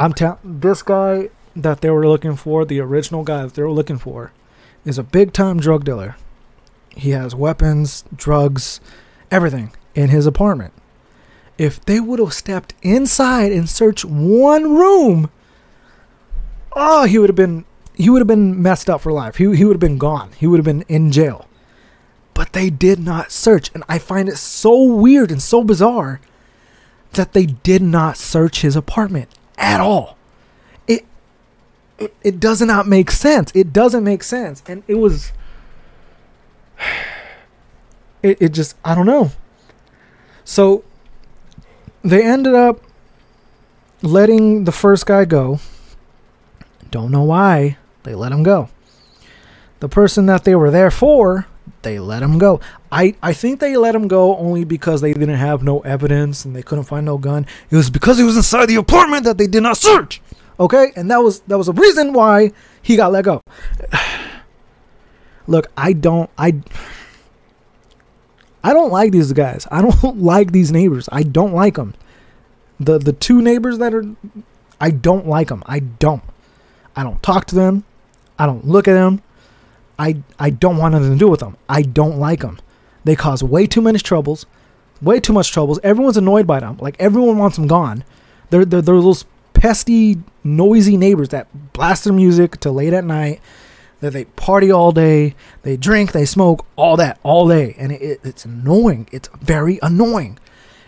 I'm 0.00 0.14
telling 0.14 0.38
this 0.42 0.82
guy 0.82 1.28
that 1.54 1.82
they 1.82 1.90
were 1.90 2.08
looking 2.08 2.34
for, 2.34 2.64
the 2.64 2.80
original 2.80 3.22
guy 3.22 3.42
that 3.42 3.52
they 3.52 3.62
were 3.62 3.70
looking 3.70 3.98
for, 3.98 4.32
is 4.82 4.96
a 4.96 5.02
big 5.02 5.34
time 5.34 5.60
drug 5.60 5.84
dealer. 5.84 6.16
He 6.96 7.10
has 7.10 7.34
weapons, 7.34 8.04
drugs, 8.16 8.80
everything 9.30 9.72
in 9.94 10.08
his 10.08 10.24
apartment. 10.24 10.72
If 11.58 11.84
they 11.84 12.00
would 12.00 12.18
have 12.18 12.32
stepped 12.32 12.72
inside 12.80 13.52
and 13.52 13.68
searched 13.68 14.06
one 14.06 14.74
room, 14.74 15.30
oh, 16.72 17.04
he 17.04 17.18
would 17.18 17.28
have 17.28 17.36
been 17.36 17.66
he 17.92 18.08
would 18.08 18.20
have 18.20 18.26
been 18.26 18.62
messed 18.62 18.88
up 18.88 19.02
for 19.02 19.12
life. 19.12 19.36
He 19.36 19.54
he 19.54 19.66
would 19.66 19.74
have 19.74 19.80
been 19.80 19.98
gone. 19.98 20.30
He 20.38 20.46
would 20.46 20.56
have 20.56 20.64
been 20.64 20.84
in 20.88 21.12
jail. 21.12 21.46
But 22.32 22.54
they 22.54 22.70
did 22.70 23.00
not 23.00 23.30
search, 23.30 23.70
and 23.74 23.84
I 23.86 23.98
find 23.98 24.30
it 24.30 24.38
so 24.38 24.82
weird 24.82 25.30
and 25.30 25.42
so 25.42 25.62
bizarre 25.62 26.22
that 27.12 27.34
they 27.34 27.44
did 27.44 27.82
not 27.82 28.16
search 28.16 28.62
his 28.62 28.76
apartment 28.76 29.28
at 29.60 29.80
all. 29.80 30.16
It 30.88 31.04
it, 31.98 32.14
it 32.22 32.40
does 32.40 32.60
not 32.62 32.88
make 32.88 33.10
sense. 33.10 33.52
It 33.54 33.72
doesn't 33.72 34.02
make 34.02 34.24
sense. 34.24 34.62
And 34.66 34.82
it 34.88 34.94
was 34.94 35.32
it, 38.22 38.40
it 38.40 38.48
just 38.48 38.74
I 38.84 38.94
don't 38.94 39.06
know. 39.06 39.30
So 40.44 40.82
they 42.02 42.24
ended 42.24 42.54
up 42.54 42.80
letting 44.02 44.64
the 44.64 44.72
first 44.72 45.06
guy 45.06 45.24
go. 45.26 45.60
Don't 46.90 47.12
know 47.12 47.22
why 47.22 47.76
they 48.02 48.14
let 48.14 48.32
him 48.32 48.42
go. 48.42 48.68
The 49.80 49.88
person 49.88 50.26
that 50.26 50.44
they 50.44 50.54
were 50.54 50.70
there 50.70 50.90
for, 50.90 51.46
they 51.82 51.98
let 51.98 52.22
him 52.22 52.38
go. 52.38 52.60
I, 52.92 53.14
I 53.22 53.32
think 53.32 53.60
they 53.60 53.76
let 53.76 53.94
him 53.94 54.08
go 54.08 54.36
only 54.36 54.64
because 54.64 55.00
they 55.00 55.12
didn't 55.12 55.36
have 55.36 55.62
no 55.62 55.80
evidence 55.80 56.44
and 56.44 56.56
they 56.56 56.62
couldn't 56.62 56.84
find 56.84 57.06
no 57.06 57.18
gun. 57.18 57.46
It 57.70 57.76
was 57.76 57.88
because 57.88 58.18
he 58.18 58.24
was 58.24 58.36
inside 58.36 58.66
the 58.66 58.76
apartment 58.76 59.24
that 59.24 59.38
they 59.38 59.46
did 59.46 59.62
not 59.62 59.76
search. 59.76 60.20
Okay? 60.58 60.92
And 60.96 61.10
that 61.10 61.18
was 61.18 61.40
that 61.40 61.56
was 61.56 61.68
a 61.68 61.72
reason 61.72 62.12
why 62.12 62.52
he 62.82 62.96
got 62.96 63.12
let 63.12 63.24
go. 63.24 63.42
Look, 65.46 65.70
I 65.76 65.92
don't 65.92 66.28
I 66.36 66.60
I 68.62 68.72
don't 68.72 68.90
like 68.90 69.12
these 69.12 69.32
guys. 69.32 69.68
I 69.70 69.82
don't 69.82 70.18
like 70.20 70.50
these 70.50 70.72
neighbors. 70.72 71.08
I 71.12 71.22
don't 71.22 71.52
like 71.52 71.76
them. 71.76 71.94
The 72.80 72.98
the 72.98 73.12
two 73.12 73.40
neighbors 73.40 73.78
that 73.78 73.94
are 73.94 74.04
I 74.80 74.90
don't 74.90 75.28
like 75.28 75.48
them. 75.48 75.62
I 75.66 75.78
don't. 75.78 76.22
I 76.96 77.04
don't 77.04 77.22
talk 77.22 77.46
to 77.46 77.54
them. 77.54 77.84
I 78.38 78.46
don't 78.46 78.66
look 78.66 78.88
at 78.88 78.94
them. 78.94 79.22
I 79.96 80.16
I 80.40 80.50
don't 80.50 80.76
want 80.76 80.94
nothing 80.94 81.12
to 81.12 81.18
do 81.18 81.28
with 81.28 81.40
them. 81.40 81.56
I 81.68 81.82
don't 81.82 82.18
like 82.18 82.40
them. 82.40 82.58
They 83.04 83.16
cause 83.16 83.42
way 83.42 83.66
too 83.66 83.80
many 83.80 83.98
troubles, 83.98 84.46
way 85.00 85.20
too 85.20 85.32
much 85.32 85.50
troubles. 85.50 85.78
Everyone's 85.82 86.16
annoyed 86.16 86.46
by 86.46 86.60
them. 86.60 86.76
Like 86.80 86.96
everyone 86.98 87.38
wants 87.38 87.56
them 87.56 87.66
gone. 87.66 88.04
They're 88.50 88.64
they're, 88.64 88.82
they're 88.82 89.00
those 89.00 89.24
pesty, 89.54 90.22
noisy 90.44 90.96
neighbors 90.96 91.30
that 91.30 91.72
blast 91.72 92.04
their 92.04 92.12
music 92.12 92.60
till 92.60 92.74
late 92.74 92.92
at 92.92 93.04
night. 93.04 93.40
That 94.00 94.14
they 94.14 94.24
party 94.24 94.70
all 94.70 94.92
day, 94.92 95.34
they 95.62 95.76
drink, 95.76 96.12
they 96.12 96.24
smoke, 96.24 96.64
all 96.74 96.96
that 96.96 97.20
all 97.22 97.46
day, 97.46 97.74
and 97.76 97.92
it, 97.92 98.00
it, 98.00 98.20
it's 98.24 98.46
annoying. 98.46 99.06
It's 99.12 99.28
very 99.42 99.78
annoying, 99.82 100.38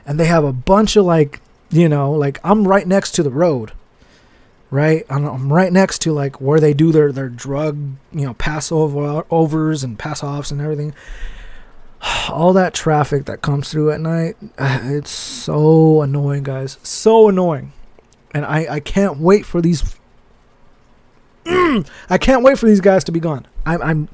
and 0.06 0.18
they 0.18 0.24
have 0.24 0.44
a 0.44 0.52
bunch 0.52 0.96
of 0.96 1.04
like 1.04 1.42
you 1.70 1.90
know 1.90 2.12
like 2.12 2.40
I'm 2.42 2.66
right 2.66 2.86
next 2.86 3.12
to 3.12 3.22
the 3.22 3.30
road 3.30 3.72
right? 4.72 5.04
I'm, 5.10 5.26
I'm 5.26 5.52
right 5.52 5.70
next 5.72 6.00
to 6.00 6.12
like 6.12 6.40
where 6.40 6.58
they 6.58 6.72
do 6.74 6.90
their 6.90 7.12
their 7.12 7.28
drug, 7.28 7.76
you 8.10 8.26
know, 8.26 8.34
pass 8.34 8.72
over 8.72 9.24
overs 9.30 9.84
and 9.84 9.98
pass 9.98 10.24
offs 10.24 10.50
and 10.50 10.60
everything. 10.60 10.94
All 12.28 12.52
that 12.52 12.74
traffic 12.74 13.26
that 13.26 13.42
comes 13.42 13.70
through 13.70 13.92
at 13.92 14.00
night, 14.00 14.36
it's 14.58 15.10
so 15.10 16.02
annoying, 16.02 16.42
guys. 16.42 16.78
So 16.82 17.28
annoying, 17.28 17.72
and 18.34 18.44
I 18.44 18.66
I 18.74 18.80
can't 18.80 19.18
wait 19.18 19.46
for 19.46 19.60
these. 19.60 19.96
I 21.46 22.18
can't 22.20 22.42
wait 22.42 22.58
for 22.58 22.66
these 22.66 22.80
guys 22.80 23.04
to 23.04 23.12
be 23.12 23.20
gone. 23.20 23.46
I'm 23.66 23.82
I'm 23.82 24.08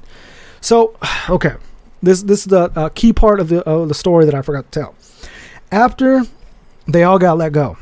so 0.61 0.95
okay. 1.29 1.55
This 2.01 2.23
this 2.23 2.39
is 2.39 2.45
the 2.45 2.71
uh, 2.75 2.89
key 2.89 3.11
part 3.11 3.39
of 3.39 3.49
the 3.49 3.63
the 3.85 3.93
story 3.93 4.25
that 4.25 4.35
I 4.35 4.41
forgot 4.41 4.71
to 4.71 4.79
tell. 4.79 4.95
After 5.71 6.23
they 6.87 7.03
all 7.03 7.19
got 7.19 7.37
let 7.37 7.51
go 7.51 7.77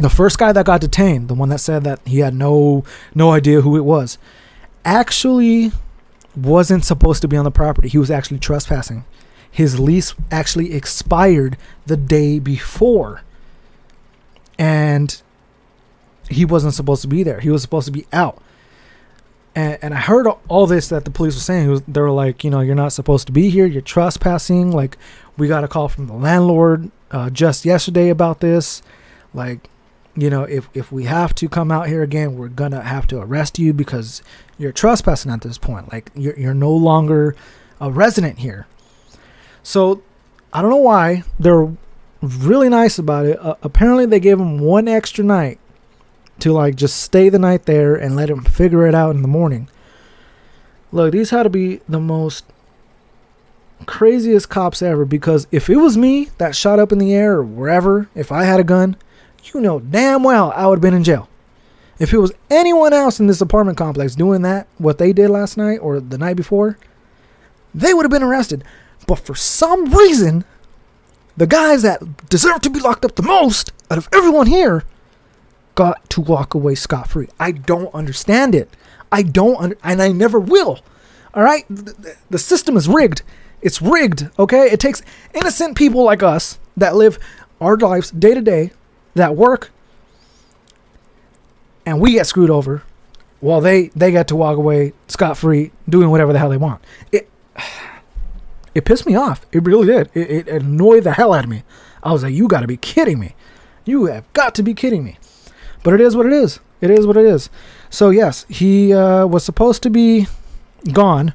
the 0.00 0.08
first 0.08 0.38
guy 0.38 0.52
that 0.52 0.66
got 0.66 0.80
detained, 0.80 1.28
the 1.28 1.34
one 1.34 1.50
that 1.50 1.60
said 1.60 1.84
that 1.84 2.00
he 2.06 2.20
had 2.20 2.34
no 2.34 2.84
no 3.14 3.30
idea 3.30 3.60
who 3.60 3.76
it 3.76 3.84
was, 3.84 4.18
actually 4.84 5.72
wasn't 6.34 6.84
supposed 6.84 7.20
to 7.22 7.28
be 7.28 7.36
on 7.36 7.44
the 7.44 7.50
property. 7.50 7.88
He 7.88 7.98
was 7.98 8.10
actually 8.10 8.38
trespassing. 8.38 9.04
His 9.50 9.80
lease 9.80 10.14
actually 10.30 10.74
expired 10.74 11.56
the 11.86 11.96
day 11.96 12.38
before. 12.38 13.22
And 14.58 15.20
he 16.28 16.44
wasn't 16.44 16.74
supposed 16.74 17.02
to 17.02 17.08
be 17.08 17.22
there. 17.22 17.40
He 17.40 17.50
was 17.50 17.62
supposed 17.62 17.86
to 17.86 17.92
be 17.92 18.06
out. 18.12 18.40
And, 19.54 19.78
and 19.82 19.94
I 19.94 19.98
heard 19.98 20.28
all 20.48 20.66
this 20.66 20.88
that 20.88 21.04
the 21.04 21.10
police 21.10 21.34
were 21.34 21.40
saying. 21.40 21.68
Was, 21.68 21.82
they 21.82 22.00
were 22.00 22.10
like, 22.10 22.44
you 22.44 22.50
know, 22.50 22.60
you're 22.60 22.74
not 22.74 22.92
supposed 22.92 23.26
to 23.26 23.32
be 23.32 23.50
here. 23.50 23.66
You're 23.66 23.82
trespassing. 23.82 24.70
Like, 24.70 24.96
we 25.36 25.48
got 25.48 25.64
a 25.64 25.68
call 25.68 25.88
from 25.88 26.06
the 26.06 26.14
landlord 26.14 26.90
uh, 27.10 27.30
just 27.30 27.64
yesterday 27.64 28.10
about 28.10 28.40
this. 28.40 28.82
Like, 29.34 29.68
you 30.16 30.28
know, 30.30 30.44
if 30.44 30.68
if 30.74 30.90
we 30.90 31.04
have 31.04 31.34
to 31.36 31.48
come 31.48 31.70
out 31.70 31.88
here 31.88 32.02
again, 32.02 32.36
we're 32.36 32.48
gonna 32.48 32.82
have 32.82 33.06
to 33.08 33.20
arrest 33.20 33.58
you 33.58 33.72
because 33.72 34.22
you're 34.58 34.72
trespassing 34.72 35.30
at 35.30 35.40
this 35.40 35.56
point. 35.56 35.92
Like 35.92 36.10
you're 36.14 36.38
you're 36.38 36.54
no 36.54 36.72
longer 36.72 37.34
a 37.80 37.90
resident 37.90 38.40
here. 38.40 38.66
So 39.62 40.02
I 40.52 40.62
don't 40.62 40.70
know 40.70 40.76
why 40.76 41.24
they're 41.38 41.72
really 42.22 42.68
nice 42.68 42.98
about 42.98 43.26
it. 43.26 43.38
Uh, 43.40 43.56
apparently, 43.62 44.06
they 44.06 44.20
gave 44.20 44.38
him 44.38 44.58
one 44.58 44.88
extra 44.88 45.24
night 45.24 45.58
to 46.40 46.52
like 46.52 46.74
just 46.74 47.02
stay 47.02 47.28
the 47.28 47.38
night 47.38 47.66
there 47.66 47.94
and 47.94 48.16
let 48.16 48.30
him 48.30 48.42
figure 48.42 48.86
it 48.86 48.94
out 48.94 49.14
in 49.14 49.22
the 49.22 49.28
morning. 49.28 49.68
Look, 50.92 51.12
these 51.12 51.30
had 51.30 51.44
to 51.44 51.50
be 51.50 51.80
the 51.88 52.00
most 52.00 52.44
craziest 53.86 54.48
cops 54.48 54.82
ever 54.82 55.04
because 55.04 55.46
if 55.50 55.70
it 55.70 55.76
was 55.76 55.96
me 55.96 56.28
that 56.38 56.54
shot 56.54 56.78
up 56.78 56.92
in 56.92 56.98
the 56.98 57.14
air 57.14 57.36
or 57.36 57.42
wherever, 57.42 58.08
if 58.14 58.30
I 58.30 58.44
had 58.44 58.60
a 58.60 58.64
gun 58.64 58.96
you 59.54 59.60
know 59.60 59.80
damn 59.80 60.22
well 60.22 60.52
I 60.54 60.66
would 60.66 60.76
have 60.76 60.82
been 60.82 60.94
in 60.94 61.04
jail. 61.04 61.28
If 61.98 62.14
it 62.14 62.18
was 62.18 62.32
anyone 62.48 62.92
else 62.92 63.20
in 63.20 63.26
this 63.26 63.42
apartment 63.42 63.76
complex 63.76 64.14
doing 64.14 64.42
that, 64.42 64.66
what 64.78 64.98
they 64.98 65.12
did 65.12 65.28
last 65.28 65.56
night 65.58 65.78
or 65.78 66.00
the 66.00 66.16
night 66.16 66.36
before, 66.36 66.78
they 67.74 67.92
would 67.92 68.04
have 68.04 68.10
been 68.10 68.22
arrested. 68.22 68.64
But 69.10 69.18
for 69.18 69.34
some 69.34 69.92
reason, 69.92 70.44
the 71.36 71.48
guys 71.48 71.82
that 71.82 72.28
deserve 72.28 72.60
to 72.60 72.70
be 72.70 72.78
locked 72.78 73.04
up 73.04 73.16
the 73.16 73.24
most 73.24 73.72
out 73.90 73.98
of 73.98 74.08
everyone 74.12 74.46
here 74.46 74.84
got 75.74 76.08
to 76.10 76.20
walk 76.20 76.54
away 76.54 76.76
scot 76.76 77.10
free. 77.10 77.26
I 77.40 77.50
don't 77.50 77.92
understand 77.92 78.54
it. 78.54 78.70
I 79.10 79.22
don't, 79.22 79.56
under, 79.60 79.76
and 79.82 80.00
I 80.00 80.12
never 80.12 80.38
will. 80.38 80.78
All 81.34 81.42
right? 81.42 81.64
The, 81.68 82.16
the 82.30 82.38
system 82.38 82.76
is 82.76 82.86
rigged. 82.86 83.22
It's 83.62 83.82
rigged, 83.82 84.30
okay? 84.38 84.70
It 84.70 84.78
takes 84.78 85.02
innocent 85.34 85.76
people 85.76 86.04
like 86.04 86.22
us 86.22 86.60
that 86.76 86.94
live 86.94 87.18
our 87.60 87.76
lives 87.76 88.12
day 88.12 88.34
to 88.34 88.40
day 88.40 88.70
that 89.14 89.34
work 89.34 89.72
and 91.84 92.00
we 92.00 92.12
get 92.12 92.28
screwed 92.28 92.48
over 92.48 92.84
while 93.40 93.60
they 93.60 93.88
they 93.88 94.12
get 94.12 94.28
to 94.28 94.36
walk 94.36 94.56
away 94.56 94.92
scot 95.08 95.36
free 95.36 95.72
doing 95.88 96.10
whatever 96.10 96.32
the 96.32 96.38
hell 96.38 96.50
they 96.50 96.56
want. 96.56 96.80
It 97.10 97.28
it 98.74 98.84
pissed 98.84 99.06
me 99.06 99.14
off. 99.14 99.46
It 99.52 99.64
really 99.64 99.86
did. 99.86 100.10
It, 100.14 100.30
it 100.30 100.48
annoyed 100.48 101.04
the 101.04 101.12
hell 101.12 101.34
out 101.34 101.44
of 101.44 101.50
me. 101.50 101.62
I 102.02 102.12
was 102.12 102.22
like, 102.22 102.34
you 102.34 102.48
got 102.48 102.60
to 102.60 102.66
be 102.66 102.76
kidding 102.76 103.18
me. 103.18 103.34
You 103.84 104.06
have 104.06 104.30
got 104.32 104.54
to 104.56 104.62
be 104.62 104.74
kidding 104.74 105.04
me. 105.04 105.18
But 105.82 105.94
it 105.94 106.00
is 106.00 106.16
what 106.16 106.26
it 106.26 106.32
is. 106.32 106.60
It 106.80 106.90
is 106.90 107.06
what 107.06 107.16
it 107.16 107.26
is. 107.26 107.50
So 107.90 108.10
yes, 108.10 108.46
he 108.48 108.94
uh, 108.94 109.26
was 109.26 109.44
supposed 109.44 109.82
to 109.82 109.90
be 109.90 110.26
gone. 110.92 111.34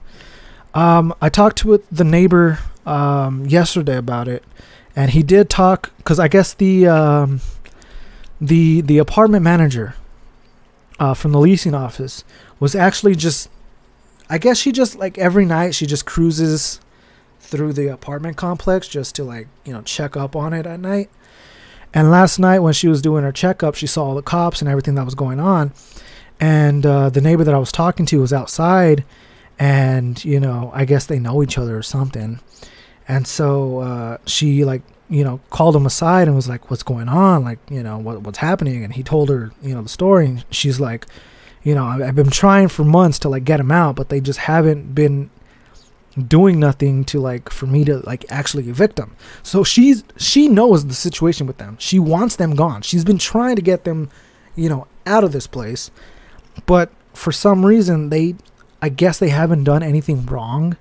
Um, 0.73 1.13
I 1.21 1.29
talked 1.29 1.57
to 1.59 1.83
the 1.91 2.03
neighbor 2.03 2.59
um, 2.85 3.45
yesterday 3.45 3.97
about 3.97 4.27
it, 4.27 4.43
and 4.95 5.11
he 5.11 5.23
did 5.23 5.49
talk 5.49 5.91
because 5.97 6.19
I 6.19 6.27
guess 6.27 6.53
the 6.53 6.87
um, 6.87 7.41
the 8.41 8.81
the 8.81 8.97
apartment 8.97 9.43
manager 9.43 9.95
uh, 10.99 11.13
from 11.13 11.31
the 11.31 11.39
leasing 11.39 11.73
office 11.73 12.23
was 12.59 12.75
actually 12.75 13.15
just 13.15 13.49
I 14.29 14.37
guess 14.37 14.57
she 14.57 14.71
just 14.71 14.95
like 14.95 15.17
every 15.17 15.45
night 15.45 15.75
she 15.75 15.85
just 15.85 16.05
cruises 16.05 16.79
through 17.45 17.73
the 17.73 17.87
apartment 17.87 18.37
complex 18.37 18.87
just 18.87 19.15
to 19.15 19.23
like 19.23 19.47
you 19.63 19.73
know 19.73 19.81
check 19.81 20.17
up 20.17 20.35
on 20.35 20.53
it 20.53 20.65
at 20.65 20.79
night. 20.79 21.09
And 21.93 22.11
last 22.11 22.39
night 22.39 22.59
when 22.59 22.73
she 22.73 22.87
was 22.87 23.01
doing 23.01 23.23
her 23.23 23.31
checkup, 23.31 23.75
she 23.75 23.87
saw 23.87 24.05
all 24.05 24.15
the 24.15 24.21
cops 24.21 24.61
and 24.61 24.69
everything 24.69 24.95
that 24.95 25.05
was 25.05 25.15
going 25.15 25.39
on. 25.39 25.71
And 26.39 26.85
uh, 26.85 27.09
the 27.09 27.21
neighbor 27.21 27.45
that 27.45 27.53
I 27.53 27.59
was 27.59 27.71
talking 27.71 28.05
to 28.07 28.19
was 28.19 28.33
outside, 28.33 29.05
and 29.57 30.23
you 30.25 30.39
know 30.39 30.71
I 30.73 30.85
guess 30.85 31.05
they 31.05 31.19
know 31.19 31.41
each 31.41 31.57
other 31.57 31.77
or 31.77 31.83
something. 31.83 32.39
And 33.07 33.27
so 33.27 33.79
uh, 33.79 34.17
she 34.25 34.65
like 34.65 34.81
you 35.09 35.23
know, 35.23 35.39
called 35.51 35.75
him 35.75 35.85
aside 35.85 36.27
and 36.27 36.35
was 36.35 36.49
like, 36.49 36.69
"What's 36.69 36.83
going 36.83 37.07
on? 37.07 37.43
Like, 37.43 37.59
you 37.69 37.83
know, 37.83 37.97
what 37.97 38.21
what's 38.21 38.39
happening?" 38.39 38.83
And 38.83 38.93
he 38.93 39.03
told 39.03 39.29
her, 39.29 39.51
you 39.61 39.75
know, 39.75 39.81
the 39.81 39.89
story. 39.89 40.25
And 40.25 40.45
she's 40.49 40.79
like, 40.79 41.05
"You 41.63 41.75
know, 41.75 41.85
I've 41.85 42.15
been 42.15 42.31
trying 42.31 42.69
for 42.69 42.83
months 42.83 43.19
to 43.19 43.29
like 43.29 43.43
get 43.43 43.59
him 43.59 43.71
out, 43.71 43.95
but 43.95 44.09
they 44.09 44.19
just 44.19 44.39
haven't 44.39 44.95
been 44.95 45.29
doing 46.17 46.59
nothing 46.59 47.03
to 47.05 47.19
like 47.19 47.49
for 47.49 47.65
me 47.67 47.83
to 47.85 47.97
like 47.99 48.25
actually 48.29 48.69
evict 48.69 48.95
them." 48.95 49.15
So 49.43 49.63
she's 49.63 50.03
she 50.17 50.47
knows 50.47 50.85
the 50.87 50.93
situation 50.93 51.47
with 51.47 51.57
them. 51.57 51.77
She 51.79 51.99
wants 51.99 52.35
them 52.37 52.55
gone. 52.55 52.81
She's 52.81 53.05
been 53.05 53.17
trying 53.17 53.55
to 53.57 53.61
get 53.61 53.83
them, 53.83 54.09
you 54.55 54.69
know, 54.69 54.87
out 55.05 55.23
of 55.23 55.31
this 55.31 55.47
place. 55.47 55.91
but 56.65 56.91
for 57.13 57.31
some 57.31 57.65
reason 57.65 58.09
they 58.09 58.35
I 58.81 58.89
guess 58.89 59.19
they 59.19 59.29
haven't 59.29 59.63
done 59.63 59.83
anything 59.83 60.25
wrong 60.25 60.77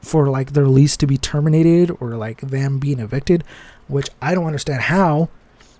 for 0.00 0.28
like 0.28 0.52
their 0.52 0.66
lease 0.66 0.96
to 0.98 1.06
be 1.06 1.18
terminated 1.18 1.90
or 2.00 2.10
like 2.16 2.40
them 2.40 2.78
being 2.78 3.00
evicted, 3.00 3.44
which 3.88 4.08
I 4.22 4.34
don't 4.34 4.46
understand 4.46 4.82
how 4.82 5.28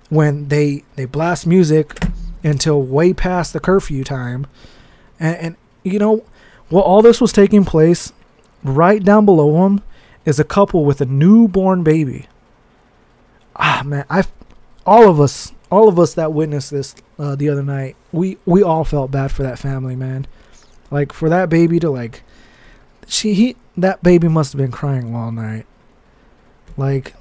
when 0.08 0.48
they 0.48 0.84
they 0.96 1.04
blast 1.04 1.46
music 1.46 2.02
until 2.42 2.82
way 2.82 3.12
past 3.12 3.52
the 3.52 3.60
curfew 3.60 4.02
time 4.04 4.46
and, 5.18 5.36
and 5.36 5.56
you 5.84 5.98
know 5.98 6.24
while 6.68 6.82
all 6.82 7.02
this 7.02 7.20
was 7.20 7.32
taking 7.32 7.64
place 7.64 8.12
right 8.62 9.02
down 9.02 9.24
below 9.24 9.66
him 9.66 9.82
is 10.24 10.38
a 10.38 10.44
couple 10.44 10.84
with 10.84 11.00
a 11.00 11.06
newborn 11.06 11.82
baby. 11.82 12.26
Ah 13.56 13.82
man 13.84 14.04
i 14.08 14.24
all 14.86 15.08
of 15.08 15.20
us 15.20 15.52
all 15.70 15.88
of 15.88 15.98
us 15.98 16.14
that 16.14 16.32
witnessed 16.32 16.70
this 16.70 16.94
uh, 17.18 17.34
the 17.36 17.48
other 17.48 17.62
night 17.62 17.96
we 18.12 18.38
we 18.46 18.62
all 18.62 18.84
felt 18.84 19.10
bad 19.10 19.30
for 19.30 19.42
that 19.42 19.58
family 19.58 19.96
man. 19.96 20.26
Like 20.90 21.12
for 21.12 21.28
that 21.28 21.48
baby 21.48 21.78
to 21.80 21.90
like 21.90 22.22
she 23.06 23.34
he 23.34 23.56
that 23.76 24.02
baby 24.02 24.28
must 24.28 24.52
have 24.52 24.58
been 24.58 24.72
crying 24.72 25.14
all 25.14 25.30
night. 25.32 25.66
Like 26.76 27.14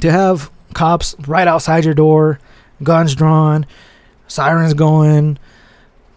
to 0.00 0.10
have 0.10 0.50
cops 0.74 1.16
right 1.26 1.48
outside 1.48 1.84
your 1.84 1.94
door 1.94 2.38
guns 2.82 3.14
drawn 3.14 3.64
sirens 4.28 4.74
going 4.74 5.38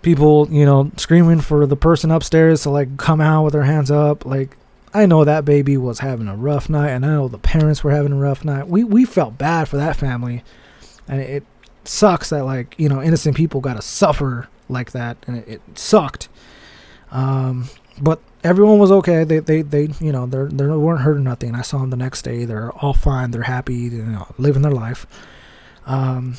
people 0.02 0.48
you 0.50 0.66
know 0.66 0.92
screaming 0.98 1.42
for 1.42 1.66
the 1.66 1.76
person 1.76 2.12
upstairs 2.12 2.64
to 2.64 2.70
like 2.70 2.98
come 2.98 3.22
out 3.22 3.44
with 3.44 3.54
their 3.54 3.64
hands 3.64 3.92
up. 3.92 4.26
Like 4.26 4.56
i 4.94 5.06
know 5.06 5.24
that 5.24 5.46
baby 5.46 5.78
was 5.78 6.00
having 6.00 6.28
a 6.28 6.36
rough 6.36 6.68
night 6.68 6.90
and 6.90 7.06
i 7.06 7.10
know 7.10 7.28
the 7.28 7.38
parents 7.38 7.84
were 7.84 7.92
having 7.92 8.12
a 8.12 8.18
rough 8.18 8.44
night. 8.44 8.68
We 8.68 8.84
we 8.84 9.06
felt 9.06 9.38
bad 9.38 9.68
for 9.68 9.78
that 9.78 9.96
family 9.96 10.44
and 11.08 11.22
it 11.22 11.44
sucks 11.84 12.30
that 12.30 12.46
like 12.46 12.76
you 12.78 12.90
know 12.90 13.02
innocent 13.02 13.36
people 13.36 13.62
got 13.62 13.76
to 13.76 13.82
suffer 13.82 14.48
like 14.68 14.92
that 14.92 15.18
and 15.28 15.38
it, 15.38 15.48
it 15.48 15.62
sucked. 15.78 16.30
Um 17.12 17.70
but 18.02 18.22
everyone 18.44 18.80
was 18.80 18.92
okay. 18.92 19.24
They 19.24 19.40
they, 19.40 19.62
they 19.62 19.90
you 20.00 20.12
know 20.12 20.26
they're 20.26 20.48
they 20.48 20.66
weren't 20.66 21.02
hurt 21.02 21.20
nothing. 21.20 21.56
I 21.56 21.62
saw 21.62 21.80
them 21.80 21.90
the 21.90 21.98
next 21.98 22.22
day. 22.22 22.46
They're 22.46 22.72
all 22.72 22.94
fine. 22.94 23.32
They're 23.32 23.44
happy 23.44 23.76
you 23.76 24.04
know 24.04 24.28
living 24.38 24.62
their 24.62 24.72
life. 24.72 25.06
Um 25.86 26.36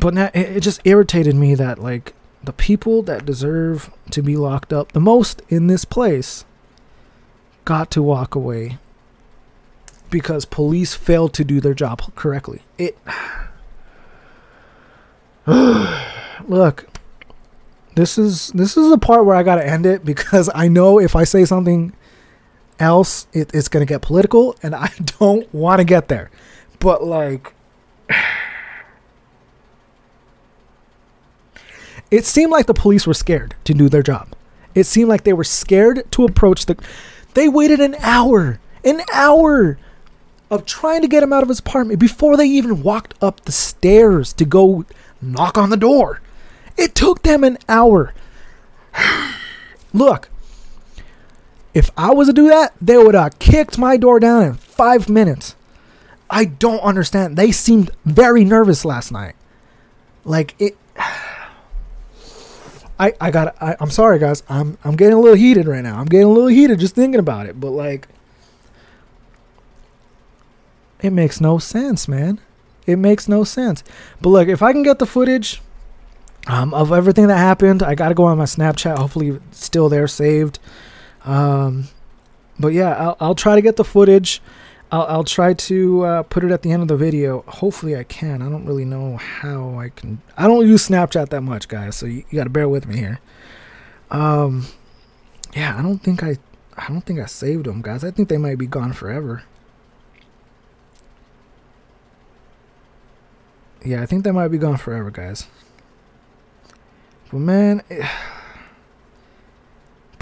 but 0.00 0.14
now 0.14 0.30
it, 0.34 0.56
it 0.56 0.60
just 0.60 0.80
irritated 0.84 1.34
me 1.34 1.54
that 1.54 1.78
like 1.78 2.14
the 2.42 2.52
people 2.52 3.02
that 3.02 3.26
deserve 3.26 3.90
to 4.10 4.22
be 4.22 4.36
locked 4.36 4.72
up 4.72 4.92
the 4.92 5.00
most 5.00 5.42
in 5.48 5.66
this 5.66 5.84
place 5.84 6.44
got 7.64 7.90
to 7.90 8.02
walk 8.02 8.34
away 8.34 8.78
because 10.10 10.44
police 10.44 10.94
failed 10.94 11.34
to 11.34 11.44
do 11.44 11.60
their 11.60 11.74
job 11.74 12.14
correctly. 12.14 12.62
It 12.78 12.96
Look, 16.46 16.86
this 17.94 18.18
is 18.18 18.48
this 18.48 18.76
is 18.76 18.90
the 18.90 18.98
part 18.98 19.24
where 19.24 19.36
I 19.36 19.42
got 19.42 19.56
to 19.56 19.66
end 19.66 19.86
it 19.86 20.04
because 20.04 20.50
I 20.54 20.68
know 20.68 20.98
if 20.98 21.16
I 21.16 21.24
say 21.24 21.44
something 21.44 21.92
else 22.78 23.26
it, 23.32 23.50
it's 23.52 23.68
to 23.68 23.84
get 23.84 24.02
political 24.02 24.54
and 24.62 24.74
I 24.74 24.90
don't 25.18 25.52
want 25.52 25.80
to 25.80 25.84
get 25.84 26.08
there. 26.08 26.30
But 26.78 27.04
like 27.04 27.54
it 32.10 32.24
seemed 32.24 32.50
like 32.50 32.66
the 32.66 32.74
police 32.74 33.06
were 33.06 33.14
scared 33.14 33.54
to 33.64 33.74
do 33.74 33.88
their 33.88 34.02
job. 34.02 34.34
It 34.74 34.84
seemed 34.84 35.08
like 35.08 35.24
they 35.24 35.32
were 35.32 35.44
scared 35.44 36.10
to 36.12 36.24
approach 36.24 36.66
the. 36.66 36.76
They 37.34 37.48
waited 37.48 37.80
an 37.80 37.96
hour, 38.00 38.60
an 38.84 39.02
hour 39.12 39.78
of 40.50 40.64
trying 40.64 41.02
to 41.02 41.08
get 41.08 41.22
him 41.22 41.32
out 41.32 41.42
of 41.42 41.48
his 41.48 41.58
apartment 41.58 42.00
before 42.00 42.36
they 42.36 42.46
even 42.46 42.82
walked 42.82 43.14
up 43.22 43.40
the 43.42 43.52
stairs 43.52 44.32
to 44.34 44.44
go 44.44 44.84
knock 45.20 45.58
on 45.58 45.70
the 45.70 45.76
door. 45.76 46.20
It 46.76 46.94
took 46.94 47.22
them 47.22 47.44
an 47.44 47.58
hour. 47.68 48.14
Look, 49.92 50.30
if 51.74 51.90
I 51.96 52.12
was 52.12 52.28
to 52.28 52.32
do 52.32 52.48
that, 52.48 52.74
they 52.80 52.96
would 52.96 53.14
have 53.14 53.38
kicked 53.38 53.78
my 53.78 53.96
door 53.96 54.20
down 54.20 54.42
in 54.44 54.54
five 54.54 55.08
minutes. 55.08 55.54
I 56.30 56.44
don't 56.44 56.80
understand. 56.80 57.36
They 57.36 57.52
seemed 57.52 57.90
very 58.04 58.44
nervous 58.44 58.84
last 58.84 59.12
night. 59.12 59.34
Like 60.24 60.54
it. 60.58 60.76
I 62.98 63.12
I 63.20 63.30
got 63.30 63.60
I, 63.62 63.76
I'm 63.80 63.90
sorry 63.90 64.18
guys. 64.18 64.42
I'm 64.48 64.78
I'm 64.84 64.96
getting 64.96 65.14
a 65.14 65.20
little 65.20 65.36
heated 65.36 65.66
right 65.66 65.82
now. 65.82 65.98
I'm 65.98 66.06
getting 66.06 66.26
a 66.26 66.30
little 66.30 66.48
heated 66.48 66.78
just 66.78 66.94
thinking 66.94 67.20
about 67.20 67.46
it. 67.46 67.60
But 67.60 67.70
like 67.70 68.08
it 71.00 71.10
makes 71.10 71.40
no 71.40 71.58
sense, 71.58 72.08
man. 72.08 72.40
It 72.86 72.96
makes 72.96 73.28
no 73.28 73.44
sense. 73.44 73.84
But 74.20 74.30
look, 74.30 74.48
if 74.48 74.62
I 74.62 74.72
can 74.72 74.82
get 74.82 74.98
the 74.98 75.06
footage 75.06 75.60
um, 76.46 76.72
of 76.74 76.92
everything 76.92 77.28
that 77.28 77.36
happened, 77.36 77.82
I 77.82 77.94
gotta 77.94 78.14
go 78.14 78.24
on 78.24 78.38
my 78.38 78.44
Snapchat. 78.44 78.98
Hopefully, 78.98 79.38
still 79.52 79.88
there 79.88 80.08
saved. 80.08 80.58
Um, 81.24 81.88
but 82.58 82.68
yeah, 82.68 82.94
I'll, 82.94 83.16
I'll 83.20 83.34
try 83.34 83.54
to 83.54 83.62
get 83.62 83.76
the 83.76 83.84
footage. 83.84 84.40
I'll, 84.90 85.06
I'll 85.06 85.24
try 85.24 85.54
to 85.54 86.04
uh, 86.04 86.22
put 86.24 86.44
it 86.44 86.50
at 86.50 86.62
the 86.62 86.72
end 86.72 86.82
of 86.82 86.88
the 86.88 86.96
video. 86.96 87.42
Hopefully, 87.42 87.96
I 87.96 88.04
can. 88.04 88.40
I 88.40 88.48
don't 88.48 88.64
really 88.64 88.84
know 88.84 89.16
how 89.16 89.78
I 89.78 89.90
can. 89.90 90.22
I 90.36 90.46
don't 90.46 90.66
use 90.66 90.88
Snapchat 90.88 91.28
that 91.28 91.42
much, 91.42 91.68
guys. 91.68 91.96
So 91.96 92.06
you, 92.06 92.24
you 92.30 92.38
got 92.38 92.44
to 92.44 92.50
bear 92.50 92.68
with 92.68 92.86
me 92.86 92.96
here. 92.96 93.20
Um, 94.10 94.66
yeah, 95.54 95.76
I 95.78 95.82
don't 95.82 95.98
think 95.98 96.22
I. 96.22 96.36
I 96.76 96.88
don't 96.88 97.00
think 97.02 97.18
I 97.18 97.26
saved 97.26 97.66
them, 97.66 97.82
guys. 97.82 98.04
I 98.04 98.12
think 98.12 98.28
they 98.28 98.38
might 98.38 98.56
be 98.56 98.66
gone 98.66 98.92
forever. 98.92 99.42
Yeah, 103.84 104.02
I 104.02 104.06
think 104.06 104.24
they 104.24 104.30
might 104.30 104.48
be 104.48 104.58
gone 104.58 104.76
forever, 104.76 105.10
guys. 105.10 105.48
But 107.30 107.38
man, 107.38 107.82
eh, 107.90 108.08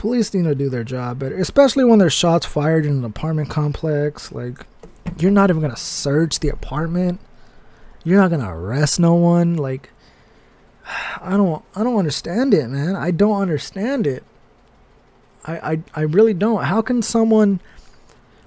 police 0.07 0.33
need 0.33 0.45
to 0.45 0.55
do 0.55 0.71
their 0.71 0.85
job 0.85 1.19
better, 1.19 1.37
especially 1.37 1.85
when 1.85 1.99
there's 1.99 2.13
shots 2.13 2.47
fired 2.47 2.87
in 2.87 2.93
an 2.93 3.05
apartment 3.05 3.51
complex. 3.51 4.31
Like, 4.31 4.65
you're 5.19 5.33
not 5.33 5.51
even 5.51 5.61
gonna 5.61 5.77
search 5.77 6.39
the 6.39 6.49
apartment. 6.49 7.19
You're 8.05 8.21
not 8.21 8.31
gonna 8.31 8.57
arrest 8.57 9.01
no 9.01 9.15
one. 9.15 9.57
Like, 9.57 9.91
I 11.21 11.37
don't, 11.37 11.61
I 11.75 11.83
don't 11.83 11.99
understand 11.99 12.55
it, 12.55 12.69
man. 12.69 12.95
I 12.95 13.11
don't 13.11 13.43
understand 13.43 14.07
it. 14.07 14.23
I, 15.45 15.73
I, 15.73 15.83
I 15.97 16.01
really 16.03 16.35
don't. 16.35 16.63
How 16.63 16.83
can 16.83 17.03
someone 17.03 17.59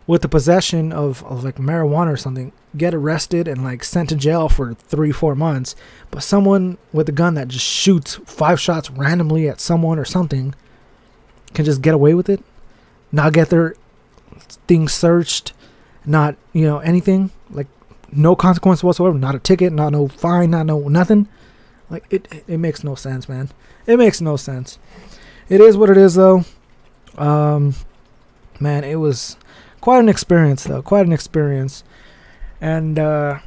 with 0.07 0.21
the 0.21 0.29
possession 0.29 0.93
of, 0.93 1.25
of 1.25 1.43
like 1.43 1.57
marijuana 1.57 2.13
or 2.13 2.17
something 2.17 2.53
get 2.77 2.93
arrested 2.93 3.49
and 3.49 3.65
like 3.65 3.83
sent 3.83 4.07
to 4.09 4.15
jail 4.15 4.47
for 4.47 4.75
three, 4.75 5.11
four 5.11 5.35
months, 5.35 5.75
but 6.09 6.23
someone 6.23 6.77
with 6.93 7.09
a 7.09 7.11
gun 7.11 7.33
that 7.33 7.49
just 7.49 7.65
shoots 7.65 8.15
five 8.25 8.61
shots 8.61 8.89
randomly 8.89 9.49
at 9.49 9.59
someone 9.59 9.99
or 9.99 10.05
something 10.05 10.55
can 11.53 11.65
just 11.65 11.81
get 11.81 11.93
away 11.93 12.13
with 12.13 12.29
it, 12.29 12.43
not 13.11 13.33
get 13.33 13.49
their 13.49 13.75
things 14.67 14.93
searched, 14.93 15.53
not 16.05 16.35
you 16.53 16.63
know 16.65 16.79
anything 16.79 17.31
like 17.49 17.67
no 18.11 18.35
consequence 18.35 18.83
whatsoever, 18.83 19.17
not 19.17 19.35
a 19.35 19.39
ticket, 19.39 19.73
not 19.73 19.91
no 19.91 20.07
fine, 20.07 20.51
not 20.51 20.65
no 20.65 20.87
nothing. 20.87 21.27
Like 21.89 22.05
it, 22.09 22.43
it 22.47 22.57
makes 22.57 22.83
no 22.83 22.95
sense, 22.95 23.27
man. 23.27 23.49
It 23.85 23.97
makes 23.97 24.21
no 24.21 24.35
sense. 24.35 24.77
It 25.47 25.61
is 25.61 25.75
what 25.75 25.89
it 25.89 25.97
is, 25.97 26.15
though. 26.15 26.45
Um, 27.17 27.73
man, 28.59 28.83
it 28.83 28.95
was 28.95 29.35
quite 29.81 29.99
an 29.99 30.09
experience, 30.09 30.63
though. 30.63 30.81
Quite 30.81 31.05
an 31.07 31.11
experience. 31.11 31.83
And 32.61 32.99
uh, 32.99 33.39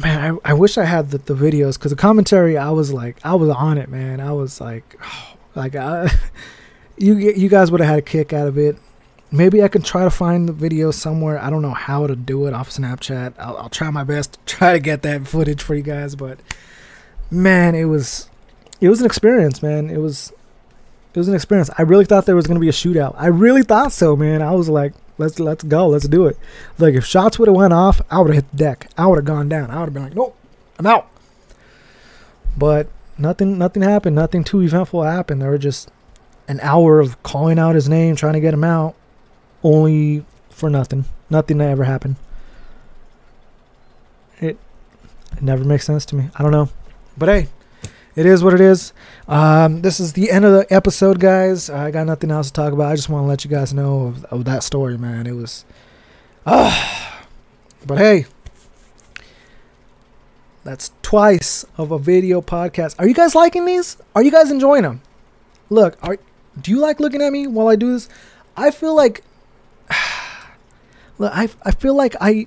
man, 0.00 0.38
I, 0.44 0.50
I 0.50 0.54
wish 0.54 0.78
I 0.78 0.84
had 0.84 1.10
the, 1.10 1.18
the 1.18 1.34
videos 1.34 1.74
because 1.74 1.90
the 1.90 1.96
commentary, 1.96 2.58
I 2.58 2.70
was 2.70 2.92
like, 2.92 3.18
I 3.24 3.34
was 3.34 3.50
on 3.50 3.78
it, 3.78 3.88
man. 3.88 4.20
I 4.20 4.32
was 4.32 4.60
like, 4.60 4.96
oh, 5.02 5.36
like 5.54 5.76
I, 5.76 6.10
you 6.96 7.16
you 7.16 7.48
guys 7.48 7.70
would 7.70 7.80
have 7.80 7.88
had 7.88 7.98
a 7.98 8.02
kick 8.02 8.32
out 8.32 8.48
of 8.48 8.58
it. 8.58 8.76
Maybe 9.30 9.62
I 9.62 9.68
can 9.68 9.82
try 9.82 10.04
to 10.04 10.10
find 10.10 10.48
the 10.48 10.52
video 10.52 10.90
somewhere. 10.90 11.38
I 11.38 11.50
don't 11.50 11.62
know 11.62 11.74
how 11.74 12.06
to 12.06 12.14
do 12.14 12.46
it 12.46 12.54
off 12.54 12.70
Snapchat. 12.70 13.34
I'll, 13.38 13.56
I'll 13.56 13.68
try 13.68 13.90
my 13.90 14.04
best 14.04 14.34
to 14.34 14.38
try 14.46 14.72
to 14.74 14.78
get 14.78 15.02
that 15.02 15.26
footage 15.26 15.60
for 15.60 15.74
you 15.74 15.82
guys. 15.82 16.14
But 16.14 16.38
man, 17.30 17.74
it 17.74 17.84
was 17.84 18.28
it 18.80 18.88
was 18.88 19.00
an 19.00 19.06
experience, 19.06 19.62
man. 19.62 19.90
It 19.90 19.98
was 19.98 20.32
it 21.14 21.18
was 21.18 21.28
an 21.28 21.34
experience. 21.34 21.70
I 21.76 21.82
really 21.82 22.04
thought 22.04 22.26
there 22.26 22.36
was 22.36 22.46
gonna 22.46 22.60
be 22.60 22.68
a 22.68 22.72
shootout. 22.72 23.14
I 23.18 23.26
really 23.26 23.62
thought 23.62 23.92
so, 23.92 24.14
man. 24.14 24.42
I 24.42 24.52
was 24.52 24.68
like, 24.68 24.92
let's 25.18 25.40
let's 25.40 25.64
go, 25.64 25.88
let's 25.88 26.06
do 26.06 26.26
it. 26.26 26.38
Like 26.78 26.94
if 26.94 27.04
shots 27.04 27.38
would 27.38 27.48
have 27.48 27.56
went 27.56 27.72
off, 27.72 28.00
I 28.10 28.20
would 28.20 28.34
have 28.34 28.44
hit 28.44 28.50
the 28.52 28.56
deck. 28.56 28.90
I 28.96 29.06
would 29.06 29.16
have 29.16 29.24
gone 29.24 29.48
down. 29.48 29.70
I 29.70 29.80
would 29.80 29.86
have 29.86 29.94
been 29.94 30.04
like, 30.04 30.14
nope, 30.14 30.36
I'm 30.78 30.86
out. 30.86 31.08
But 32.56 32.86
nothing 33.18 33.58
nothing 33.58 33.82
happened. 33.82 34.14
Nothing 34.14 34.44
too 34.44 34.62
eventful 34.62 35.02
happened. 35.02 35.42
There 35.42 35.50
were 35.50 35.58
just 35.58 35.90
an 36.48 36.60
hour 36.60 37.00
of 37.00 37.22
calling 37.22 37.58
out 37.58 37.74
his 37.74 37.88
name, 37.88 38.16
trying 38.16 38.34
to 38.34 38.40
get 38.40 38.54
him 38.54 38.64
out, 38.64 38.94
only 39.62 40.24
for 40.50 40.70
nothing. 40.70 41.04
Nothing 41.30 41.58
that 41.58 41.68
ever 41.70 41.84
happened. 41.84 42.16
It 44.40 44.58
it 45.32 45.42
never 45.42 45.64
makes 45.64 45.84
sense 45.86 46.04
to 46.06 46.16
me. 46.16 46.28
I 46.36 46.42
don't 46.42 46.52
know. 46.52 46.68
But 47.16 47.28
hey, 47.28 47.48
it 48.14 48.26
is 48.26 48.44
what 48.44 48.54
it 48.54 48.60
is. 48.60 48.92
Um, 49.26 49.82
this 49.82 50.00
is 50.00 50.12
the 50.12 50.30
end 50.30 50.44
of 50.44 50.52
the 50.52 50.72
episode, 50.72 51.18
guys. 51.18 51.70
I 51.70 51.90
got 51.90 52.06
nothing 52.06 52.30
else 52.30 52.48
to 52.48 52.52
talk 52.52 52.72
about. 52.72 52.92
I 52.92 52.96
just 52.96 53.08
want 53.08 53.24
to 53.24 53.28
let 53.28 53.44
you 53.44 53.50
guys 53.50 53.72
know 53.74 54.08
of, 54.08 54.24
of 54.26 54.44
that 54.44 54.62
story, 54.62 54.98
man. 54.98 55.26
It 55.26 55.32
was, 55.32 55.64
uh, 56.46 57.20
but 57.86 57.98
hey, 57.98 58.26
That's 60.62 60.92
twice 61.02 61.64
of 61.76 61.90
a 61.92 61.98
video 61.98 62.40
podcast. 62.40 62.94
Are 62.98 63.06
you 63.06 63.14
guys 63.14 63.34
liking 63.34 63.66
these? 63.66 63.98
Are 64.14 64.22
you 64.22 64.30
guys 64.30 64.50
enjoying 64.50 64.82
them? 64.82 65.02
Look, 65.68 65.96
are 66.02 66.18
do 66.60 66.70
you 66.70 66.78
like 66.78 67.00
looking 67.00 67.22
at 67.22 67.32
me 67.32 67.46
while 67.46 67.68
I 67.68 67.76
do 67.76 67.92
this? 67.92 68.08
I 68.56 68.70
feel 68.70 68.94
like 68.94 69.24
I 69.90 71.48
I 71.62 71.70
feel 71.72 71.94
like 71.94 72.16
I 72.20 72.46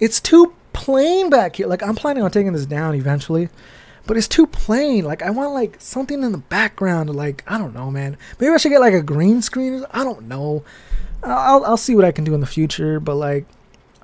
it's 0.00 0.20
too 0.20 0.54
plain 0.72 1.28
back 1.28 1.56
here. 1.56 1.66
Like 1.66 1.82
I'm 1.82 1.94
planning 1.94 2.22
on 2.22 2.30
taking 2.30 2.52
this 2.52 2.66
down 2.66 2.94
eventually, 2.94 3.48
but 4.06 4.16
it's 4.16 4.28
too 4.28 4.46
plain. 4.46 5.04
Like 5.04 5.22
I 5.22 5.30
want 5.30 5.52
like 5.52 5.76
something 5.80 6.22
in 6.22 6.32
the 6.32 6.38
background. 6.38 7.14
Like 7.14 7.44
I 7.46 7.58
don't 7.58 7.74
know, 7.74 7.90
man. 7.90 8.16
Maybe 8.38 8.52
I 8.52 8.56
should 8.56 8.70
get 8.70 8.80
like 8.80 8.94
a 8.94 9.02
green 9.02 9.42
screen. 9.42 9.84
I 9.90 10.04
don't 10.04 10.28
know. 10.28 10.64
I'll 11.22 11.64
I'll 11.64 11.76
see 11.76 11.94
what 11.94 12.04
I 12.04 12.12
can 12.12 12.24
do 12.24 12.34
in 12.34 12.40
the 12.40 12.46
future. 12.46 13.00
But 13.00 13.16
like 13.16 13.46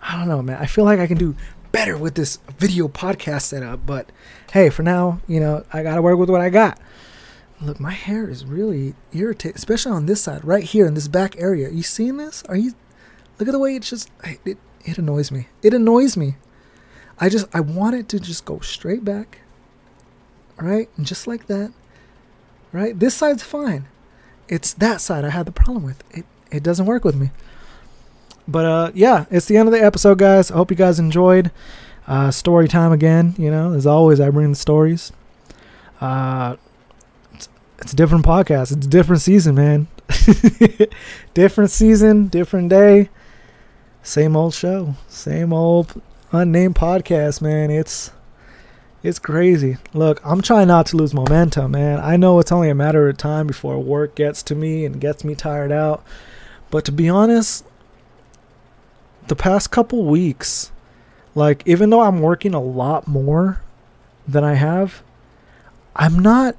I 0.03 0.19
don't 0.19 0.29
know, 0.29 0.43
man. 0.43 0.61
I 0.61 0.67
feel 0.67 0.85
like 0.85 0.99
I 0.99 1.07
can 1.07 1.19
do 1.19 1.37
better 1.73 1.97
with 1.97 2.15
this 2.15 2.39
video 2.59 2.89
podcast 2.89 3.43
setup. 3.43 3.87
But 3.87 4.11
hey, 4.53 4.69
for 4.71 4.83
now, 4.83 5.21
you 5.27 5.41
know, 5.41 5.65
I 5.73 5.83
gotta 5.83 6.03
work 6.03 6.19
with 6.19 6.31
what 6.31 6.41
I 6.41 6.51
got. 6.51 6.79
Look, 7.65 7.81
my 7.81 7.93
hair 7.93 8.29
is 8.29 8.45
really 8.45 8.95
irritated, 9.13 9.57
especially 9.57 9.93
on 9.93 10.07
this 10.07 10.23
side, 10.23 10.45
right 10.45 10.65
here 10.65 10.87
in 10.87 10.95
this 10.95 11.09
back 11.09 11.37
area. 11.39 11.71
You 11.71 11.83
seeing 11.83 12.19
this? 12.19 12.43
Are 12.45 12.57
you? 12.57 12.75
Look 13.39 13.49
at 13.49 13.53
the 13.53 13.59
way 13.59 13.75
it 13.75 13.83
just 13.83 14.11
it, 14.23 14.59
it 14.85 14.99
annoys 14.99 15.31
me. 15.31 15.49
It 15.63 15.73
annoys 15.73 16.17
me. 16.17 16.37
I 17.19 17.29
just 17.29 17.47
I 17.55 17.61
want 17.61 17.97
it 17.97 18.09
to 18.11 18.21
just 18.21 18.45
go 18.45 18.61
straight 18.61 19.05
back. 19.05 19.41
Right? 20.57 20.89
And 20.97 21.07
just 21.07 21.27
like 21.27 21.47
that. 21.47 21.73
Right? 22.73 22.99
This 22.99 23.15
side's 23.15 23.43
fine. 23.43 23.87
It's 24.49 24.75
that 24.75 25.01
side 25.01 25.25
I 25.25 25.31
had 25.31 25.47
the 25.47 25.53
problem 25.53 25.85
with. 25.85 26.05
It 26.11 26.27
it 26.51 26.63
doesn't 26.63 26.87
work 26.87 27.05
with 27.05 27.17
me. 27.17 27.31
But 28.47 28.65
uh 28.67 28.91
yeah, 28.95 29.25
it's 29.31 29.47
the 29.47 29.57
end 29.57 29.69
of 29.69 29.73
the 29.73 29.83
episode 29.83 30.19
guys. 30.19 30.51
I 30.51 30.55
hope 30.55 30.71
you 30.71 30.77
guys 30.77 30.99
enjoyed. 30.99 31.51
Uh 32.07 32.31
story 32.31 32.69
time 32.69 32.93
again, 32.93 33.35
you 33.39 33.51
know, 33.51 33.73
as 33.73 33.87
always 33.87 34.21
I 34.21 34.29
bring 34.29 34.51
the 34.51 34.57
stories. 34.57 35.13
Uh 36.01 36.57
it's, 37.79 37.93
a 37.93 37.97
different 37.97 38.25
podcast. 38.25 38.77
It's 38.77 38.87
a 38.87 38.91
different 38.91 39.23
season, 39.23 39.55
man. 39.55 39.89
different 41.35 41.71
season, 41.71 42.29
different 42.29 42.69
day. 42.69 43.09
Same 44.03 44.37
old 44.37 44.55
show. 44.55 44.95
Same 45.09 45.53
old 45.53 46.01
unnamed 46.33 46.75
podcast, 46.75 47.41
man. 47.41 47.71
It's 47.71 48.11
it's 49.03 49.19
crazy. 49.19 49.77
Look, 49.93 50.21
I'm 50.25 50.41
trying 50.41 50.69
not 50.69 50.87
to 50.87 50.97
lose 50.97 51.13
momentum, 51.13 51.73
man. 51.73 52.01
I 52.01 52.17
know 52.17 52.39
it's 52.39 52.51
only 52.51 52.71
a 52.71 52.75
matter 52.75 53.07
of 53.07 53.19
time 53.19 53.47
before 53.47 53.79
work 53.79 54.15
gets 54.15 54.43
to 54.45 54.55
me 54.55 54.87
and 54.87 54.99
gets 54.99 55.25
me 55.25 55.35
tired 55.35 55.71
out. 55.71 56.03
But 56.71 56.87
to 56.87 56.93
be 56.93 57.09
honest, 57.09 57.67
the 59.29 59.37
past 59.37 59.71
couple 59.71 60.05
weeks, 60.07 60.73
like 61.35 61.63
even 61.67 61.91
though 61.91 62.01
I'm 62.01 62.21
working 62.21 62.55
a 62.55 62.63
lot 62.63 63.07
more 63.07 63.61
than 64.27 64.43
I 64.43 64.55
have, 64.55 65.03
I'm 65.95 66.19
not 66.19 66.57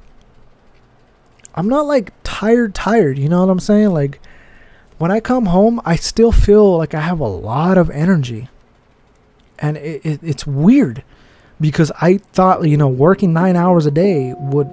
I'm 1.56 1.70
not 1.70 1.86
like 1.86 2.12
tired 2.24 2.76
tired, 2.76 3.18
you 3.18 3.30
know 3.30 3.39
what 3.39 3.50
I'm 3.50 3.60
saying? 3.60 3.89
Like 3.89 4.20
when 4.98 5.10
I 5.10 5.20
come 5.20 5.48
home, 5.48 5.82
I 5.86 5.96
still 5.96 6.32
feel 6.32 6.78
like 6.78 6.94
I 6.94 7.02
have 7.02 7.20
a 7.20 7.28
lot 7.28 7.78
of 7.78 7.89
energy 7.89 8.50
and 9.60 9.78
it, 9.78 10.06
it, 10.06 10.20
it's 10.22 10.46
weird 10.46 11.04
because 11.60 11.91
I 12.02 12.18
thought 12.18 12.68
you 12.68 12.78
know 12.78 12.88
working 12.88 13.34
nine 13.34 13.56
hours 13.56 13.86
a 13.86 13.91
day 13.91 14.34
would 14.38 14.72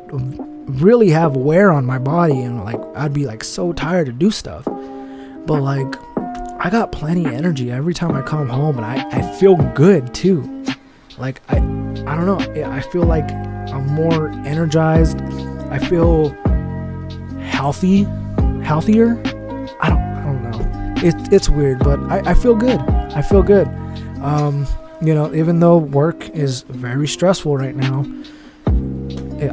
really 0.80 1.10
have 1.10 1.36
wear 1.36 1.72
on 1.72 1.84
my 1.84 1.98
body 1.98 2.40
and 2.40 2.64
like 2.64 2.80
I'd 2.96 3.12
be 3.12 3.26
like 3.26 3.44
so 3.44 3.72
tired 3.72 4.06
to 4.06 4.12
do 4.12 4.30
stuff, 4.30 4.64
but 4.64 5.60
like 5.60 5.94
I 6.58 6.70
got 6.70 6.92
plenty 6.92 7.24
of 7.24 7.32
energy 7.32 7.70
every 7.70 7.94
time 7.94 8.14
I 8.14 8.22
come 8.22 8.48
home 8.48 8.78
and 8.78 8.86
I, 8.86 9.06
I 9.10 9.22
feel 9.38 9.56
good 9.74 10.12
too. 10.14 10.64
Like 11.18 11.40
I 11.48 11.56
I 11.58 12.16
don't 12.16 12.26
know 12.26 12.70
I 12.70 12.80
feel 12.80 13.04
like 13.04 13.30
I'm 13.30 13.86
more 13.86 14.30
energized. 14.44 15.20
I 15.70 15.78
feel 15.78 16.36
healthy, 17.62 18.02
healthier. 18.64 19.10
I 19.80 19.88
don't 19.88 20.00
I 20.00 20.24
don't 20.24 20.42
know. 20.50 20.94
It, 21.08 21.32
it's 21.32 21.48
weird, 21.48 21.78
but 21.78 22.00
I, 22.10 22.30
I 22.30 22.34
feel 22.34 22.56
good. 22.56 22.80
I 23.14 23.22
feel 23.22 23.44
good. 23.44 23.68
Um, 24.20 24.66
you 25.00 25.14
know, 25.14 25.32
even 25.32 25.60
though 25.60 25.76
work 25.76 26.28
is 26.30 26.62
very 26.62 27.06
stressful 27.06 27.56
right 27.56 27.76
now, 27.76 28.04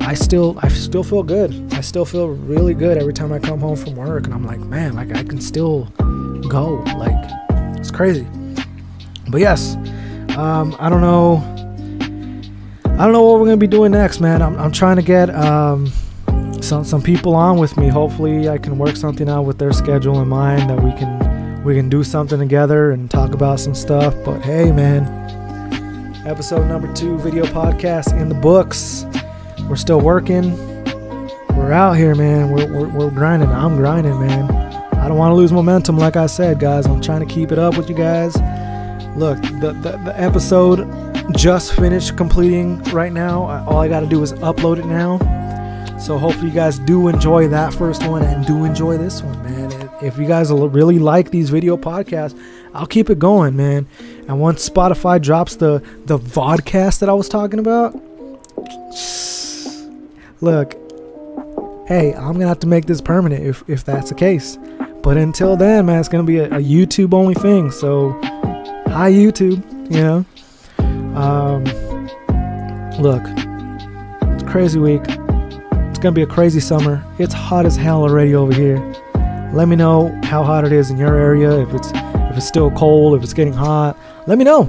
I 0.02 0.16
still 0.16 0.58
I 0.64 0.70
still 0.70 1.04
feel 1.04 1.22
good. 1.22 1.52
I 1.72 1.82
still 1.82 2.04
feel 2.04 2.30
really 2.30 2.74
good 2.74 2.98
every 2.98 3.14
time 3.14 3.32
I 3.32 3.38
come 3.38 3.60
home 3.60 3.76
from 3.76 3.96
work, 3.96 4.26
and 4.26 4.34
I'm 4.34 4.44
like, 4.44 4.60
man, 4.60 4.96
like 4.96 5.16
I 5.16 5.24
can 5.24 5.40
still 5.40 5.84
go. 6.50 6.84
Like 6.98 7.32
it's 7.78 7.92
crazy. 7.92 8.28
But 9.30 9.40
yes, 9.40 9.76
um, 10.36 10.76
I 10.80 10.90
don't 10.90 11.02
know. 11.02 11.44
I 12.86 13.04
don't 13.04 13.14
know 13.14 13.22
what 13.22 13.40
we're 13.40 13.46
gonna 13.46 13.58
be 13.58 13.68
doing 13.68 13.92
next, 13.92 14.20
man. 14.20 14.42
I'm, 14.42 14.58
I'm 14.58 14.72
trying 14.72 14.96
to 14.96 15.04
get 15.04 15.30
um, 15.30 15.92
some 16.70 16.84
some 16.84 17.02
people 17.02 17.34
on 17.34 17.58
with 17.58 17.76
me. 17.78 17.88
Hopefully, 17.88 18.48
I 18.48 18.60
can 18.60 18.78
work 18.78 18.96
something 18.96 19.28
out 19.28 19.42
with 19.42 19.58
their 19.58 19.74
schedule 19.74 20.22
in 20.22 20.28
mind 20.28 20.70
that 20.70 20.80
we 20.84 20.92
can 20.92 21.64
we 21.64 21.74
can 21.74 21.90
do 21.90 22.04
something 22.04 22.38
together 22.38 22.92
and 22.92 23.10
talk 23.10 23.34
about 23.34 23.60
some 23.60 23.74
stuff. 23.74 24.16
But 24.24 24.42
hey, 24.42 24.72
man, 24.72 25.04
episode 26.28 26.68
number 26.68 26.94
two 26.94 27.18
video 27.18 27.46
podcast 27.46 28.16
in 28.22 28.30
the 28.30 28.36
books. 28.36 29.08
We're 29.68 29.78
still 29.78 30.00
working. 30.00 30.56
We're 31.58 31.72
out 31.72 31.94
here, 31.94 32.14
man. 32.14 32.52
We're, 32.52 32.72
we're, 32.72 32.88
we're 32.88 33.10
grinding. 33.10 33.50
I'm 33.50 33.76
grinding, 33.76 34.20
man. 34.20 34.52
I 34.94 35.08
don't 35.08 35.18
want 35.18 35.32
to 35.32 35.36
lose 35.36 35.52
momentum, 35.52 35.98
like 35.98 36.18
I 36.18 36.28
said, 36.28 36.60
guys. 36.60 36.86
I'm 36.86 37.02
trying 37.02 37.28
to 37.28 37.34
keep 37.34 37.52
it 37.52 37.58
up 37.58 37.78
with 37.78 37.90
you 37.90 37.96
guys. 37.96 38.36
Look, 39.18 39.42
the, 39.42 39.76
the, 39.82 40.00
the 40.06 40.14
episode 40.16 40.88
just 41.36 41.74
finished 41.74 42.16
completing 42.16 42.80
right 42.94 43.12
now. 43.12 43.66
All 43.68 43.80
I 43.80 43.88
got 43.88 44.02
to 44.02 44.08
do 44.08 44.22
is 44.22 44.34
upload 44.34 44.78
it 44.78 44.86
now. 44.86 45.18
So 46.00 46.18
hopefully 46.18 46.48
you 46.48 46.56
guys 46.56 46.80
do 46.80 47.08
enjoy 47.08 47.48
that 47.50 47.74
first 47.74 48.06
one 48.08 48.24
and 48.24 48.46
do 48.46 48.66
enjoy 48.66 48.98
this 48.98 49.22
one, 49.22 49.42
man 49.44 49.70
if 50.02 50.18
you 50.18 50.26
guys 50.26 50.52
really 50.52 51.00
like 51.00 51.32
these 51.32 51.50
video 51.50 51.78
podcasts, 51.78 52.40
I'll 52.74 52.88
keep 52.88 53.10
it 53.10 53.20
going, 53.20 53.56
man. 53.56 53.88
And 54.28 54.40
once 54.40 54.68
Spotify 54.68 55.22
drops 55.22 55.56
the 55.56 55.84
the 56.06 56.18
vodcast 56.18 57.00
that 57.00 57.10
I 57.10 57.14
was 57.14 57.28
talking 57.28 57.60
about, 57.60 57.94
look, 60.42 60.74
hey, 61.88 62.14
I'm 62.14 62.34
gonna 62.34 62.48
have 62.48 62.60
to 62.60 62.68
make 62.68 62.86
this 62.86 63.02
permanent 63.02 63.46
if 63.46 63.64
if 63.68 63.84
that's 63.84 64.10
the 64.10 64.16
case. 64.16 64.58
But 65.02 65.18
until 65.18 65.56
then, 65.56 65.86
man, 65.86 66.00
it's 66.00 66.10
gonna 66.10 66.24
be 66.24 66.40
a, 66.40 66.46
a 66.46 66.62
YouTube 66.62 67.14
only 67.14 67.36
thing. 67.36 67.72
So, 67.72 68.12
hi 68.88 69.12
YouTube, 69.12 69.64
you 69.92 70.02
know. 70.02 70.26
Um, 71.16 71.64
look, 73.02 73.24
it's 74.34 74.44
crazy 74.44 74.80
week. 74.80 75.19
It's 76.00 76.04
gonna 76.04 76.14
be 76.14 76.22
a 76.22 76.26
crazy 76.26 76.62
summer. 76.62 77.04
It's 77.18 77.34
hot 77.34 77.66
as 77.66 77.76
hell 77.76 78.04
already 78.04 78.34
over 78.34 78.54
here. 78.54 78.78
Let 79.52 79.68
me 79.68 79.76
know 79.76 80.18
how 80.24 80.44
hot 80.44 80.64
it 80.64 80.72
is 80.72 80.90
in 80.92 80.98
your 80.98 81.14
area. 81.14 81.60
If 81.60 81.74
it's 81.74 81.92
if 81.92 82.38
it's 82.38 82.48
still 82.48 82.72
cold, 82.72 83.18
if 83.18 83.24
it's 83.24 83.34
getting 83.34 83.52
hot, 83.52 83.98
let 84.26 84.38
me 84.38 84.46
know. 84.46 84.62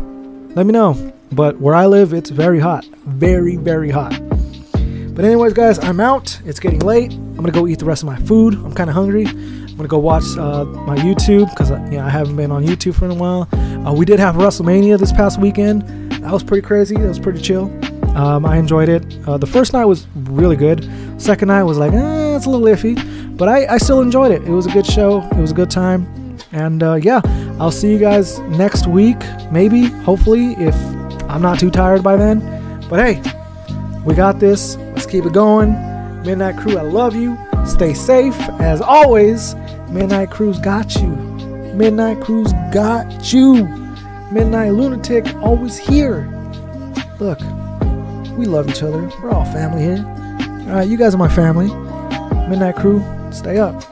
Let 0.57 0.67
me 0.67 0.73
know. 0.73 1.13
But 1.31 1.61
where 1.61 1.77
I 1.77 1.87
live, 1.87 2.15
it's 2.15 2.31
very 2.31 2.59
hot, 2.59 2.85
very 3.05 3.55
very 3.55 3.91
hot. 3.91 4.21
But 5.15 5.25
anyways, 5.25 5.53
guys, 5.53 5.79
I'm 5.79 6.01
out. 6.01 6.37
It's 6.45 6.59
getting 6.59 6.81
late. 6.81 7.13
I'm 7.13 7.37
gonna 7.37 7.53
go 7.53 7.69
eat 7.69 7.79
the 7.79 7.85
rest 7.85 8.03
of 8.03 8.09
my 8.09 8.19
food. 8.23 8.55
I'm 8.55 8.75
kind 8.75 8.91
of 8.91 8.97
hungry. 8.97 9.27
I'm 9.29 9.77
gonna 9.77 9.87
go 9.87 9.99
watch 9.99 10.25
uh, 10.37 10.65
my 10.65 10.97
YouTube 10.97 11.49
because 11.51 11.71
uh, 11.71 11.79
you 11.93 11.99
know, 11.99 12.07
I 12.07 12.11
haven't 12.11 12.35
been 12.35 12.51
on 12.51 12.67
YouTube 12.67 12.97
for 12.97 13.07
a 13.07 13.15
while. 13.15 13.49
Uh, 13.87 13.93
we 13.93 14.05
did 14.05 14.19
have 14.19 14.35
WrestleMania 14.35 14.99
this 14.99 15.13
past 15.13 15.39
weekend. 15.39 15.83
That 16.25 16.33
was 16.33 16.43
pretty 16.43 16.67
crazy. 16.67 16.97
That 16.97 17.07
was 17.07 17.21
pretty 17.21 17.41
chill. 17.41 17.71
Um, 18.17 18.45
I 18.45 18.57
enjoyed 18.57 18.89
it. 18.89 19.17
Uh, 19.29 19.39
the 19.39 19.47
first 19.47 19.73
night 19.73 19.85
was 19.85 20.09
really 20.17 20.57
good. 20.57 20.85
Second 21.21 21.49
night 21.49 21.65
was 21.65 21.77
like, 21.77 21.93
eh, 21.93 22.37
it's 22.37 22.47
a 22.47 22.51
little 22.51 22.67
iffy. 22.67 22.97
But 23.37 23.49
I, 23.49 23.75
I 23.75 23.77
still 23.77 24.01
enjoyed 24.01 24.33
it. 24.33 24.43
It 24.43 24.51
was 24.51 24.65
a 24.65 24.71
good 24.71 24.87
show. 24.87 25.21
It 25.33 25.37
was 25.37 25.51
a 25.51 25.55
good 25.55 25.71
time. 25.71 26.39
And 26.51 26.83
uh, 26.83 26.95
yeah, 26.95 27.21
I'll 27.61 27.71
see 27.71 27.93
you 27.93 27.99
guys 27.99 28.39
next 28.41 28.87
week, 28.87 29.19
maybe, 29.53 29.85
hopefully, 29.85 30.53
if 30.55 30.75
I'm 31.29 31.43
not 31.43 31.61
too 31.61 31.71
tired 31.71 32.03
by 32.03 32.17
then. 32.17 32.41
But 32.89 33.01
hey, 33.01 33.23
we 34.03 34.15
got 34.15 34.41
this. 34.41 34.77
Let's 34.77 35.05
keep 35.05 35.27
it 35.27 35.35
going. 35.35 35.73
Midnight 36.23 36.57
Crew, 36.57 36.79
I 36.79 36.83
love 36.83 37.15
you. 37.15 37.39
Stay 37.67 37.93
safe. 37.93 38.39
As 38.59 38.81
always, 38.81 39.55
Midnight 39.91 40.31
Crew's 40.31 40.59
got 40.59 40.97
you. 40.97 41.09
Midnight 41.75 42.23
Crew's 42.23 42.55
got 42.73 43.31
you. 43.31 43.67
Midnight 44.33 44.73
Lunatic, 44.73 45.35
always 45.37 45.77
here. 45.77 46.29
Look, 47.21 47.41
we 48.39 48.47
love 48.47 48.71
each 48.71 48.83
other. 48.83 49.11
We're 49.23 49.33
all 49.33 49.45
family 49.45 49.83
here. 49.83 50.17
All 50.71 50.77
right, 50.77 50.89
you 50.89 50.97
guys 50.97 51.17
are 51.17 51.19
my 51.19 51.29
family. 51.29 51.67
Midnight 52.49 52.77
Crew, 52.77 53.03
Stay 53.33 53.59
up. 53.59 53.83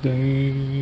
Damn. 0.00 0.77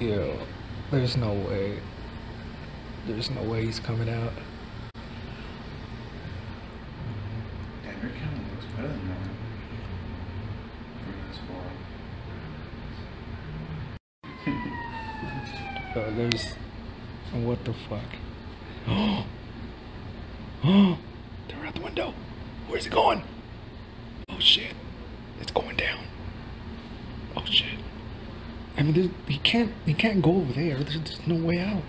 Yo, 0.00 0.38
there's 0.90 1.16
no 1.16 1.32
way. 1.32 1.80
There's 3.06 3.30
no 3.30 3.42
way 3.42 3.64
he's 3.64 3.80
coming 3.80 4.08
out. 4.08 4.32
Damn, 7.82 8.02
your 8.02 8.10
camera 8.10 8.44
looks 8.52 8.66
better 8.76 8.88
than 8.88 9.08
mine. 9.08 9.30
From 11.04 11.14
this 11.28 11.38
far. 14.28 14.50
Uh, 15.94 16.10
there's. 16.16 16.54
What 17.32 17.64
the 17.64 17.72
fuck? 17.72 18.02
Oh! 18.88 19.26
Oh! 20.66 20.98
They're 21.48 21.66
out 21.66 21.74
the 21.74 21.80
window. 21.82 22.14
Where's 22.68 22.86
it 22.86 22.92
going? 22.92 23.22
Oh 24.30 24.38
shit. 24.38 24.74
It's 25.40 25.52
going 25.52 25.76
down. 25.76 26.04
Oh 27.36 27.44
shit. 27.44 27.78
I 28.76 28.82
mean, 28.82 28.94
there's, 28.94 29.08
he 29.28 29.38
can't. 29.38 29.72
He 29.84 29.94
can't 29.94 30.22
go 30.22 30.36
over 30.36 30.52
there. 30.52 30.82
There's, 30.94 31.26
no 31.26 31.34
way 31.36 31.58
out. 31.58 31.82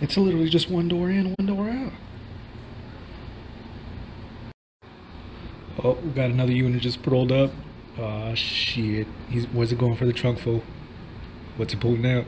It's 0.00 0.16
literally 0.16 0.48
just 0.48 0.70
one 0.70 0.88
door 0.88 1.10
in, 1.10 1.34
one 1.38 1.46
door 1.46 1.68
out. 1.68 1.92
Oh, 5.82 5.92
we 6.02 6.10
got 6.10 6.30
another 6.30 6.52
unit 6.52 6.82
just 6.82 7.04
rolled 7.06 7.32
up. 7.32 7.50
Ah, 7.98 8.34
shit. 8.34 9.06
He's 9.28 9.46
where's 9.46 9.72
it 9.72 9.78
going 9.78 9.96
for 9.96 10.06
the 10.06 10.12
trunk 10.12 10.38
full? 10.38 10.62
What's 11.56 11.72
he 11.72 11.78
pulling 11.78 12.06
out? 12.06 12.26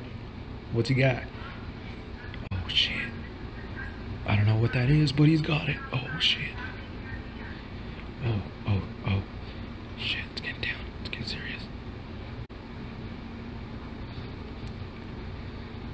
What's 0.72 0.88
he 0.88 0.94
got? 0.94 1.22
Oh 2.52 2.68
shit. 2.68 3.10
I 4.26 4.36
don't 4.36 4.46
know 4.46 4.56
what 4.56 4.72
that 4.72 4.90
is, 4.90 5.12
but 5.12 5.28
he's 5.28 5.42
got 5.42 5.68
it. 5.68 5.76
Oh 5.92 6.18
shit. 6.18 6.50
Oh, 8.24 8.42
oh, 8.68 8.82
oh. 9.06 9.22
Shit, 9.98 10.24
it's 10.32 10.40
getting 10.40 10.60
down. 10.60 10.80
It's 11.00 11.10
getting 11.10 11.26
serious. 11.26 11.62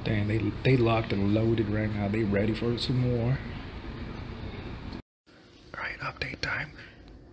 Damn, 0.08 0.26
they 0.26 0.38
they 0.62 0.78
locked 0.78 1.12
and 1.12 1.34
loaded 1.34 1.68
right 1.68 1.94
now. 1.94 2.08
They 2.08 2.22
ready 2.22 2.54
for 2.54 2.78
some 2.78 2.96
more. 2.96 3.38
Alright, 5.76 5.98
update 6.00 6.40
time. 6.40 6.72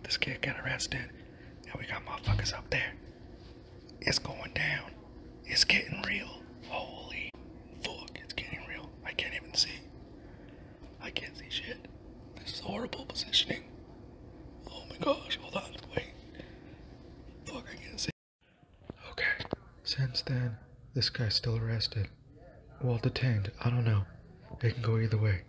This 0.02 0.18
kid 0.18 0.42
got 0.42 0.60
arrested. 0.60 1.08
And 1.70 1.80
we 1.80 1.86
got 1.86 2.04
motherfuckers 2.04 2.52
up 2.52 2.68
there. 2.68 2.92
It's 4.02 4.18
going 4.18 4.52
down. 4.54 4.90
It's 5.46 5.64
getting 5.64 6.02
real. 6.06 6.42
Holy 6.68 7.30
fuck, 7.82 8.10
it's 8.22 8.34
getting 8.34 8.60
real. 8.68 8.90
I 9.06 9.12
can't 9.12 9.32
even 9.34 9.54
see. 9.54 9.80
I 11.00 11.08
can't 11.08 11.34
see 11.34 11.48
shit. 11.48 11.88
This 12.38 12.52
is 12.52 12.60
horrible 12.60 13.06
positioning. 13.06 13.64
Oh 14.70 14.82
my 14.90 14.98
gosh, 14.98 15.38
hold 15.40 15.56
on, 15.56 15.76
wait. 15.96 16.10
Fuck, 17.46 17.64
I 17.72 17.82
can't 17.82 17.98
see. 17.98 18.10
Okay, 19.12 19.46
since 19.82 20.20
then, 20.20 20.58
this 20.92 21.08
guy's 21.08 21.36
still 21.36 21.56
arrested. 21.56 22.08
Well, 22.82 22.98
detained, 22.98 23.50
I 23.64 23.70
don't 23.70 23.84
know. 23.84 24.04
It 24.62 24.74
can 24.74 24.82
go 24.82 24.98
either 24.98 25.18
way. 25.18 25.42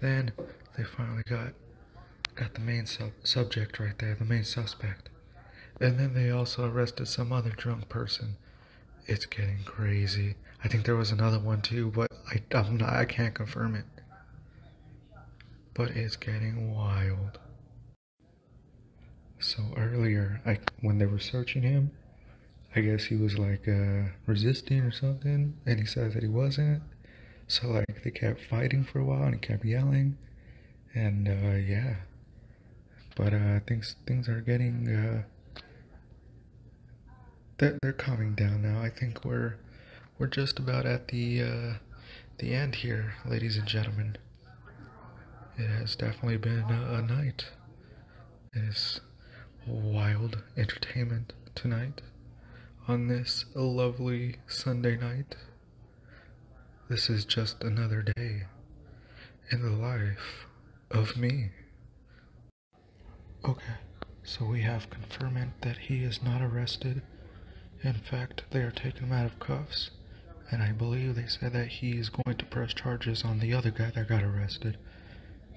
Then, 0.00 0.32
they 0.76 0.84
finally 0.84 1.22
got 1.28 1.52
got 2.34 2.54
the 2.54 2.60
main 2.60 2.86
sub- 2.86 3.12
subject 3.22 3.78
right 3.78 3.98
there, 3.98 4.14
the 4.14 4.24
main 4.24 4.44
suspect. 4.44 5.08
And 5.80 5.98
then 5.98 6.14
they 6.14 6.30
also 6.30 6.70
arrested 6.70 7.06
some 7.06 7.32
other 7.32 7.50
drunk 7.50 7.88
person. 7.88 8.36
It's 9.06 9.26
getting 9.26 9.62
crazy. 9.64 10.36
I 10.64 10.68
think 10.68 10.84
there 10.84 10.96
was 10.96 11.10
another 11.10 11.38
one 11.38 11.62
too, 11.62 11.90
but 11.90 12.10
I, 12.28 12.42
I'm 12.56 12.76
not, 12.76 12.90
I 12.90 13.04
can't 13.04 13.34
confirm 13.34 13.74
it. 13.74 13.84
But 15.74 15.90
it's 15.90 16.16
getting 16.16 16.74
wild. 16.74 17.38
So 19.38 19.62
earlier, 19.76 20.40
I 20.44 20.58
when 20.80 20.98
they 20.98 21.06
were 21.06 21.18
searching 21.18 21.62
him, 21.62 21.92
I 22.74 22.80
guess 22.80 23.04
he 23.04 23.16
was 23.16 23.36
like 23.36 23.66
uh, 23.66 24.10
resisting 24.26 24.80
or 24.80 24.92
something, 24.92 25.54
and 25.66 25.80
he 25.80 25.86
says 25.86 26.14
that 26.14 26.22
he 26.22 26.28
wasn't. 26.28 26.82
So 27.48 27.68
like 27.68 28.04
they 28.04 28.12
kept 28.12 28.40
fighting 28.40 28.84
for 28.84 29.00
a 29.00 29.04
while, 29.04 29.24
and 29.24 29.34
he 29.34 29.40
kept 29.40 29.64
yelling, 29.64 30.16
and 30.94 31.26
uh, 31.26 31.56
yeah. 31.56 31.96
But 33.16 33.34
uh, 33.34 33.60
things 33.66 33.96
things 34.06 34.28
are 34.28 34.40
getting 34.40 34.88
uh, 34.88 35.60
they're 37.58 37.76
they're 37.82 37.92
calming 37.92 38.34
down 38.36 38.62
now. 38.62 38.80
I 38.80 38.88
think 38.88 39.24
we're 39.24 39.56
we're 40.18 40.28
just 40.28 40.60
about 40.60 40.86
at 40.86 41.08
the 41.08 41.42
uh, 41.42 41.72
the 42.38 42.54
end 42.54 42.76
here, 42.76 43.14
ladies 43.26 43.56
and 43.56 43.66
gentlemen. 43.66 44.16
It 45.58 45.66
has 45.66 45.96
definitely 45.96 46.36
been 46.36 46.70
a, 46.70 46.94
a 46.94 47.02
night. 47.02 47.46
It 48.54 48.62
is 48.62 49.00
wild 49.66 50.42
entertainment 50.56 51.32
tonight 51.54 52.00
on 52.88 53.08
this 53.08 53.44
lovely 53.54 54.36
Sunday 54.46 54.96
night. 54.96 55.36
This 56.88 57.08
is 57.08 57.24
just 57.24 57.62
another 57.62 58.02
day 58.02 58.44
in 59.50 59.62
the 59.62 59.70
life 59.70 60.46
of 60.90 61.16
me. 61.16 61.50
Okay, 63.44 63.74
so 64.22 64.44
we 64.44 64.62
have 64.62 64.90
confirmation 64.90 65.54
that 65.62 65.78
he 65.78 66.02
is 66.02 66.22
not 66.22 66.42
arrested. 66.42 67.02
In 67.82 67.94
fact, 67.94 68.44
they 68.50 68.60
are 68.60 68.70
taking 68.70 69.04
him 69.04 69.12
out 69.12 69.26
of 69.26 69.38
cuffs, 69.38 69.90
and 70.50 70.62
I 70.62 70.72
believe 70.72 71.14
they 71.14 71.26
said 71.26 71.52
that 71.52 71.68
he 71.68 71.92
is 71.92 72.08
going 72.10 72.36
to 72.36 72.44
press 72.44 72.74
charges 72.74 73.24
on 73.24 73.38
the 73.38 73.54
other 73.54 73.70
guy 73.70 73.90
that 73.94 74.08
got 74.08 74.22
arrested. 74.22 74.76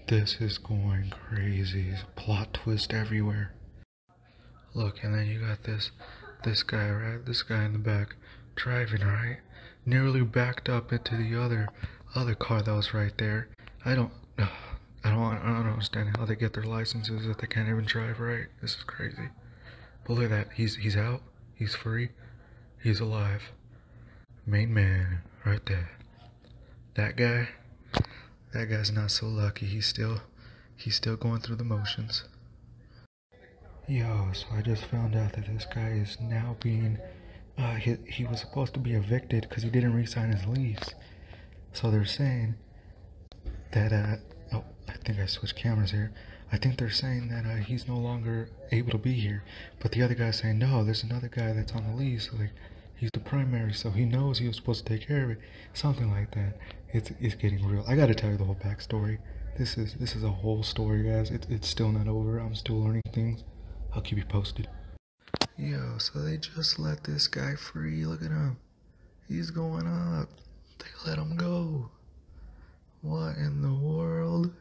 This 0.07 0.39
is 0.39 0.57
going 0.57 1.11
crazy. 1.11 1.93
Plot 2.15 2.53
twist 2.53 2.93
everywhere. 2.93 3.53
Look, 4.73 5.03
and 5.03 5.13
then 5.15 5.27
you 5.27 5.39
got 5.39 5.63
this 5.63 5.91
this 6.43 6.63
guy, 6.63 6.89
right? 6.89 7.25
This 7.25 7.43
guy 7.43 7.63
in 7.63 7.73
the 7.73 7.79
back 7.79 8.15
driving, 8.55 9.01
right? 9.01 9.39
Nearly 9.85 10.21
backed 10.21 10.69
up 10.69 10.91
into 10.91 11.17
the 11.17 11.39
other 11.41 11.69
other 12.15 12.35
car 12.35 12.61
that 12.61 12.73
was 12.73 12.93
right 12.93 13.17
there. 13.17 13.49
I 13.85 13.95
don't 13.95 14.11
I 14.37 15.09
don't 15.09 15.19
I 15.19 15.47
don't 15.47 15.67
understand 15.67 16.15
how 16.17 16.25
they 16.25 16.35
get 16.35 16.53
their 16.53 16.63
licenses 16.63 17.25
if 17.25 17.37
they 17.37 17.47
can't 17.47 17.69
even 17.69 17.85
drive 17.85 18.19
right. 18.19 18.47
This 18.61 18.75
is 18.75 18.83
crazy. 18.83 19.29
But 20.05 20.13
look 20.13 20.25
at 20.25 20.29
that. 20.29 20.47
He's 20.55 20.75
he's 20.75 20.95
out. 20.95 21.21
He's 21.55 21.75
free. 21.75 22.09
He's 22.81 22.99
alive. 22.99 23.51
Main 24.45 24.73
man 24.73 25.19
right 25.45 25.65
there. 25.65 25.89
That 26.95 27.15
guy 27.15 27.49
that 28.53 28.69
guy's 28.69 28.91
not 28.91 29.11
so 29.11 29.27
lucky. 29.27 29.65
He's 29.65 29.87
still 29.87 30.21
he's 30.75 30.95
still 30.95 31.15
going 31.15 31.41
through 31.41 31.55
the 31.57 31.63
motions. 31.63 32.23
Yo, 33.85 34.29
so 34.31 34.45
I 34.55 34.61
just 34.61 34.85
found 34.85 35.13
out 35.13 35.33
that 35.33 35.45
this 35.45 35.65
guy 35.65 35.89
is 35.89 36.17
now 36.21 36.55
being 36.61 36.97
uh 37.57 37.75
he, 37.75 37.97
he 38.07 38.23
was 38.23 38.39
supposed 38.39 38.73
to 38.75 38.79
be 38.79 38.93
evicted 38.93 39.45
because 39.47 39.63
he 39.63 39.69
didn't 39.69 39.93
re-sign 39.93 40.31
his 40.31 40.45
lease. 40.45 40.95
So 41.73 41.91
they're 41.91 42.05
saying 42.05 42.55
that 43.73 43.91
uh 43.91 44.15
oh 44.53 44.63
I 44.87 44.93
think 45.05 45.19
I 45.19 45.25
switched 45.25 45.57
cameras 45.57 45.91
here. 45.91 46.13
I 46.49 46.57
think 46.57 46.77
they're 46.77 46.89
saying 46.89 47.27
that 47.27 47.45
uh, 47.45 47.57
he's 47.57 47.85
no 47.85 47.97
longer 47.97 48.49
able 48.71 48.91
to 48.91 48.97
be 48.97 49.13
here, 49.13 49.43
but 49.81 49.91
the 49.91 50.01
other 50.01 50.15
guy's 50.15 50.37
saying 50.37 50.59
no. 50.59 50.85
There's 50.85 51.03
another 51.03 51.27
guy 51.27 51.51
that's 51.51 51.73
on 51.73 51.83
the 51.85 51.93
lease. 51.93 52.29
Like 52.31 52.51
he's 52.95 53.09
the 53.13 53.19
primary, 53.19 53.73
so 53.73 53.89
he 53.89 54.05
knows 54.05 54.39
he 54.39 54.47
was 54.47 54.55
supposed 54.55 54.85
to 54.85 54.97
take 54.97 55.05
care 55.07 55.25
of 55.25 55.31
it. 55.31 55.39
Something 55.73 56.09
like 56.09 56.31
that. 56.35 56.57
It's 56.93 57.11
it's 57.19 57.35
getting 57.35 57.67
real. 57.67 57.83
I 57.85 57.97
gotta 57.97 58.15
tell 58.15 58.29
you 58.29 58.37
the 58.37 58.45
whole 58.45 58.55
backstory. 58.63 59.17
This 59.57 59.77
is 59.77 59.95
this 59.95 60.15
is 60.15 60.23
a 60.23 60.29
whole 60.29 60.63
story, 60.63 61.03
guys. 61.03 61.31
It's 61.31 61.47
it's 61.49 61.67
still 61.67 61.91
not 61.91 62.07
over. 62.07 62.37
I'm 62.37 62.55
still 62.55 62.81
learning 62.81 63.03
things. 63.13 63.43
I'll 63.95 64.01
keep 64.01 64.17
you 64.17 64.25
posted. 64.25 64.67
Yo, 65.57 65.97
so 65.99 66.19
they 66.19 66.37
just 66.37 66.79
let 66.79 67.03
this 67.03 67.27
guy 67.27 67.55
free. 67.55 68.05
Look 68.05 68.21
at 68.21 68.31
him. 68.31 68.57
He's 69.27 69.51
going 69.51 69.87
up. 69.87 70.29
They 70.79 71.09
let 71.09 71.19
him 71.19 71.37
go. 71.37 71.89
What 73.01 73.37
in 73.37 73.61
the 73.61 73.73
world? 73.73 74.51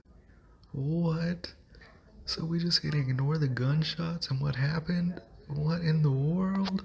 What? 0.72 1.52
So 2.26 2.44
we 2.44 2.58
just 2.58 2.83
gonna 2.83 2.98
ignore 2.98 3.38
the 3.38 3.48
gunshots 3.48 4.30
and 4.30 4.40
what 4.40 4.54
happened? 4.54 5.20
What 5.48 5.80
in 5.80 6.02
the 6.02 6.10
world? 6.10 6.85